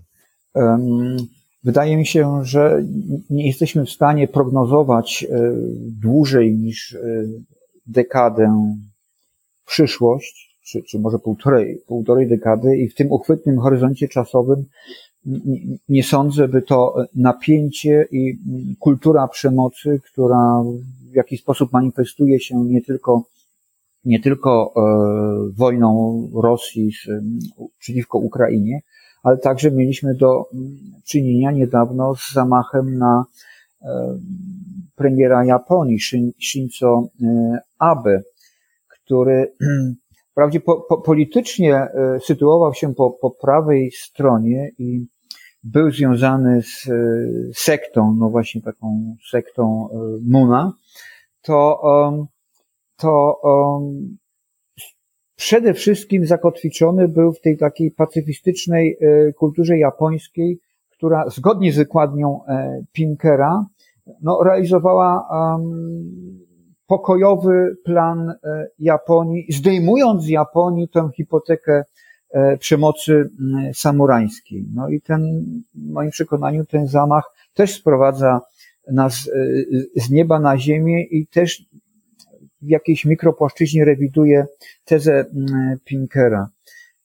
[1.63, 2.83] Wydaje mi się, że
[3.29, 5.51] nie jesteśmy w stanie prognozować e,
[6.01, 6.99] dłużej niż e,
[7.85, 8.75] dekadę
[9.65, 14.65] przyszłość, czy, czy może półtorej, półtorej dekady i w tym uchwytnym horyzoncie czasowym
[15.89, 18.37] nie sądzę, by to napięcie i
[18.79, 20.63] kultura przemocy, która
[21.11, 23.23] w jakiś sposób manifestuje się nie tylko,
[24.05, 27.07] nie tylko e, wojną Rosji z,
[27.79, 28.81] przeciwko Ukrainie,
[29.23, 30.49] ale także mieliśmy do
[31.05, 33.25] czynienia niedawno z zamachem na
[33.81, 34.17] e,
[34.95, 35.99] premiera Japonii,
[36.39, 38.21] Shinzo e, Abe,
[38.87, 39.53] który
[40.31, 45.05] wprawdzie po, po, politycznie e, sytuował się po, po prawej stronie i
[45.63, 46.93] był związany z e,
[47.53, 50.73] sektą, no właśnie taką sektą e, Muna,
[51.41, 51.81] to,
[52.97, 53.41] to
[55.35, 58.97] przede wszystkim zakotwiczony był w tej takiej pacyfistycznej
[59.37, 60.59] kulturze japońskiej,
[60.89, 62.39] która zgodnie z wykładnią
[62.91, 63.65] Pinkera
[64.21, 65.27] no, realizowała
[66.91, 71.83] pokojowy plan e, Japonii, zdejmując z Japonii tę hipotekę
[72.59, 73.29] przemocy
[73.73, 74.65] samurańskiej.
[74.73, 75.21] No i ten,
[75.75, 77.23] w moim przekonaniu, ten zamach
[77.53, 78.41] też sprowadza
[78.91, 79.29] nas
[79.95, 81.65] z nieba na ziemię i też
[82.61, 84.45] w jakiejś mikropłaszczyźnie rewiduje
[84.85, 85.25] tezę
[85.85, 86.49] Pinkera.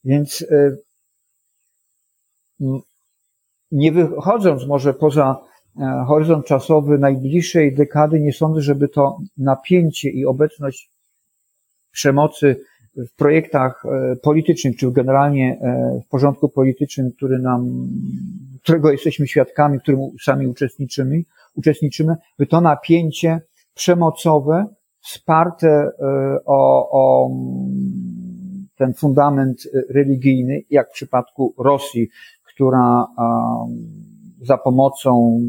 [0.05, 0.47] Więc
[3.73, 5.56] nie wychodząc może poza e,
[6.07, 10.91] horyzont czasowy najbliższej dekady, nie sądzę, żeby to napięcie i obecność
[11.93, 12.57] przemocy
[12.97, 17.89] w projektach e, politycznych, czy generalnie e, w porządku politycznym, który nam,
[18.63, 21.23] którego jesteśmy świadkami, którym sami uczestniczymy,
[21.55, 23.41] uczestniczymy, by to napięcie
[23.75, 24.67] przemocowe,
[25.01, 25.91] wsparte
[26.47, 27.31] o, o
[28.77, 32.09] ten fundament religijny, jak w przypadku Rosji,
[32.45, 33.07] która
[34.43, 35.41] za pomocą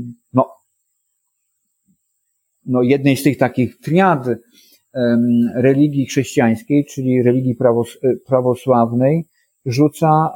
[2.68, 4.28] no, jednej z tych takich triad
[5.56, 9.26] religii chrześcijańskiej, czyli religii prawos prawosławnej,
[9.66, 10.30] rzuca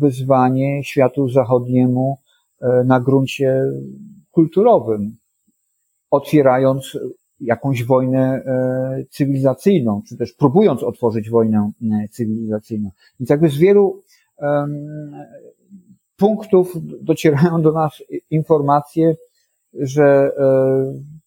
[0.00, 2.18] wyzwanie światu zachodniemu
[2.60, 3.62] e, na gruncie
[4.30, 5.16] kulturowym,
[6.10, 6.98] otwierając
[7.40, 12.90] jakąś wojnę e, cywilizacyjną, czy też próbując otworzyć wojnę e, cywilizacyjną.
[13.20, 14.02] Więc jakby z wielu
[16.16, 19.14] punktów docierają do nas informacje,
[19.74, 21.21] że e,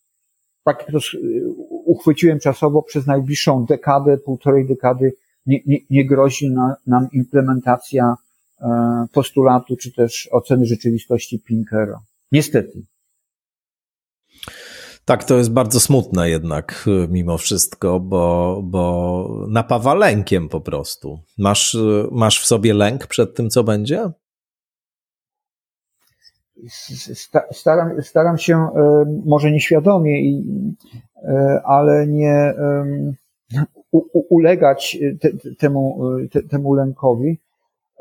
[0.65, 0.97] tak jak to
[1.85, 5.13] uchwyciłem czasowo, przez najbliższą dekadę, półtorej dekady
[5.45, 8.15] nie, nie, nie grozi na, nam implementacja
[8.61, 11.99] e, postulatu czy też oceny rzeczywistości Pinkera.
[12.31, 12.81] Niestety.
[15.05, 21.19] Tak, to jest bardzo smutne jednak mimo wszystko, bo, bo napawa lękiem po prostu.
[21.37, 21.77] Masz,
[22.11, 24.11] masz w sobie lęk przed tym, co będzie?
[27.51, 30.41] Staram, staram się, e, może nieświadomie,
[31.23, 32.53] e, ale nie
[34.29, 35.99] ulegać te, temu,
[36.31, 37.39] te, temu lękowi.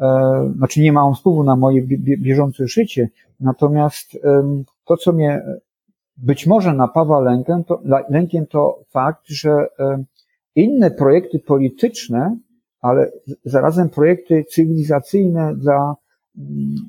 [0.00, 3.08] E, znaczy nie ma on wpływu na moje bieżące życie,
[3.40, 4.18] natomiast
[4.84, 5.42] to, co mnie
[6.16, 9.66] być może napawa lękiem, to, lękiem, to fakt, że
[10.54, 12.38] inne projekty polityczne,
[12.80, 13.10] ale
[13.44, 15.96] zarazem projekty cywilizacyjne dla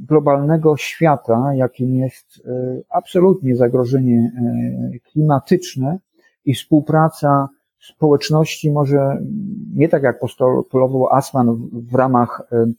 [0.07, 5.99] globalnego świata, jakim jest e, absolutnie zagrożenie e, klimatyczne
[6.45, 9.17] i współpraca społeczności może
[9.73, 12.73] nie tak jak postulował Asman w ramach e,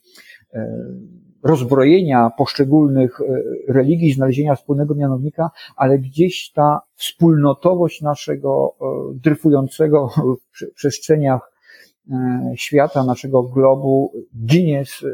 [1.43, 3.21] rozbrojenia poszczególnych
[3.69, 8.75] religii, znalezienia wspólnego mianownika, ale gdzieś ta wspólnotowość naszego
[9.15, 10.09] dryfującego
[10.61, 11.53] w przestrzeniach
[12.55, 14.13] świata, naszego globu
[14.47, 15.05] ginie z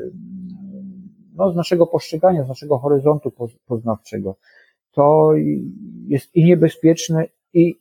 [1.33, 3.33] no, z naszego postrzegania, z naszego horyzontu
[3.66, 4.37] poznawczego.
[4.91, 5.30] To
[6.09, 7.80] jest i niebezpieczne, i,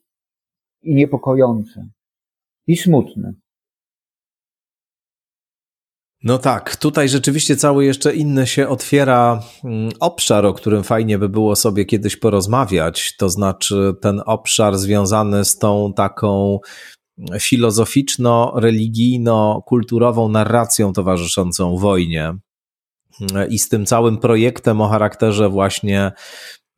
[0.82, 1.88] i niepokojące,
[2.68, 3.34] i smutne.
[6.24, 11.30] No tak, tutaj rzeczywiście cały jeszcze inny się otwiera mm, obszar, o którym fajnie by
[11.30, 16.60] było sobie kiedyś porozmawiać, to znaczy ten obszar związany z tą taką
[17.40, 22.34] filozoficzno-religijno-kulturową narracją towarzyszącą wojnie
[23.50, 26.12] i z tym całym projektem o charakterze właśnie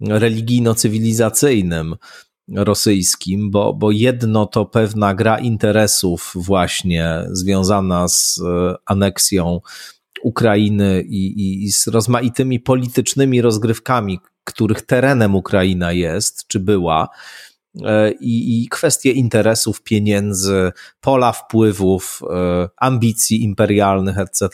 [0.01, 1.95] religijno-cywilizacyjnym
[2.55, 9.61] rosyjskim, bo, bo jedno to pewna gra interesów właśnie związana z e, aneksją
[10.23, 17.09] Ukrainy i, i z rozmaitymi politycznymi rozgrywkami, których terenem Ukraina jest, czy była,
[18.19, 20.71] i, i kwestie interesów, pieniędzy,
[21.01, 24.49] pola wpływów, e, ambicji imperialnych, etc.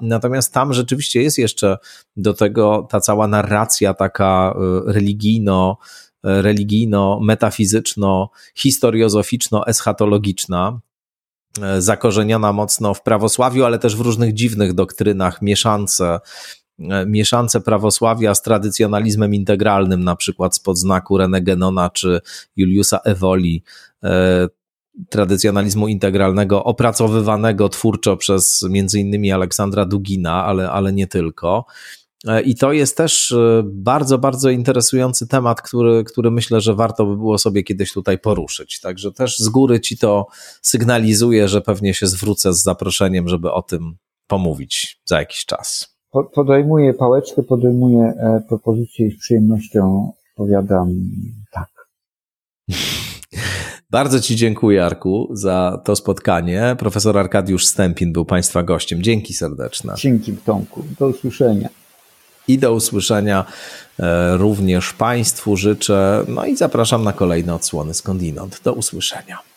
[0.00, 1.78] Natomiast tam rzeczywiście jest jeszcze
[2.16, 4.58] do tego ta cała narracja taka e,
[4.92, 5.78] religijno,
[6.24, 10.78] religijno-metafizyczno, historiozoficzno-eschatologiczna,
[11.78, 16.20] zakorzeniona mocno w prawosławiu, ale też w różnych dziwnych doktrynach, mieszance E,
[17.06, 22.20] mieszance prawosławia z tradycjonalizmem integralnym, na przykład spod znaku René Genona czy
[22.56, 23.62] Juliusa Ewoli,
[24.04, 24.48] e,
[25.08, 31.64] tradycjonalizmu integralnego, opracowywanego twórczo przez między innymi Aleksandra Dugina, ale, ale nie tylko.
[32.26, 37.16] E, I to jest też bardzo, bardzo interesujący temat, który, który myślę, że warto by
[37.16, 38.80] było sobie kiedyś tutaj poruszyć.
[38.80, 40.26] Także też z góry ci to
[40.62, 43.96] sygnalizuję, że pewnie się zwrócę z zaproszeniem, żeby o tym
[44.26, 50.94] pomówić za jakiś czas podejmuję pałeczkę, podejmuję e, propozycję i z przyjemnością powiadam
[51.52, 51.68] tak.
[53.90, 56.76] Bardzo Ci dziękuję, Arku, za to spotkanie.
[56.78, 59.02] Profesor Arkadiusz Stępin był Państwa gościem.
[59.02, 59.94] Dzięki serdeczne.
[59.96, 60.84] Dzięki, Tomku.
[60.98, 61.68] Do usłyszenia.
[62.48, 63.44] I do usłyszenia
[63.98, 66.24] e, również Państwu życzę.
[66.28, 68.60] No i zapraszam na kolejne odsłony skądinąd.
[68.64, 69.53] Do usłyszenia.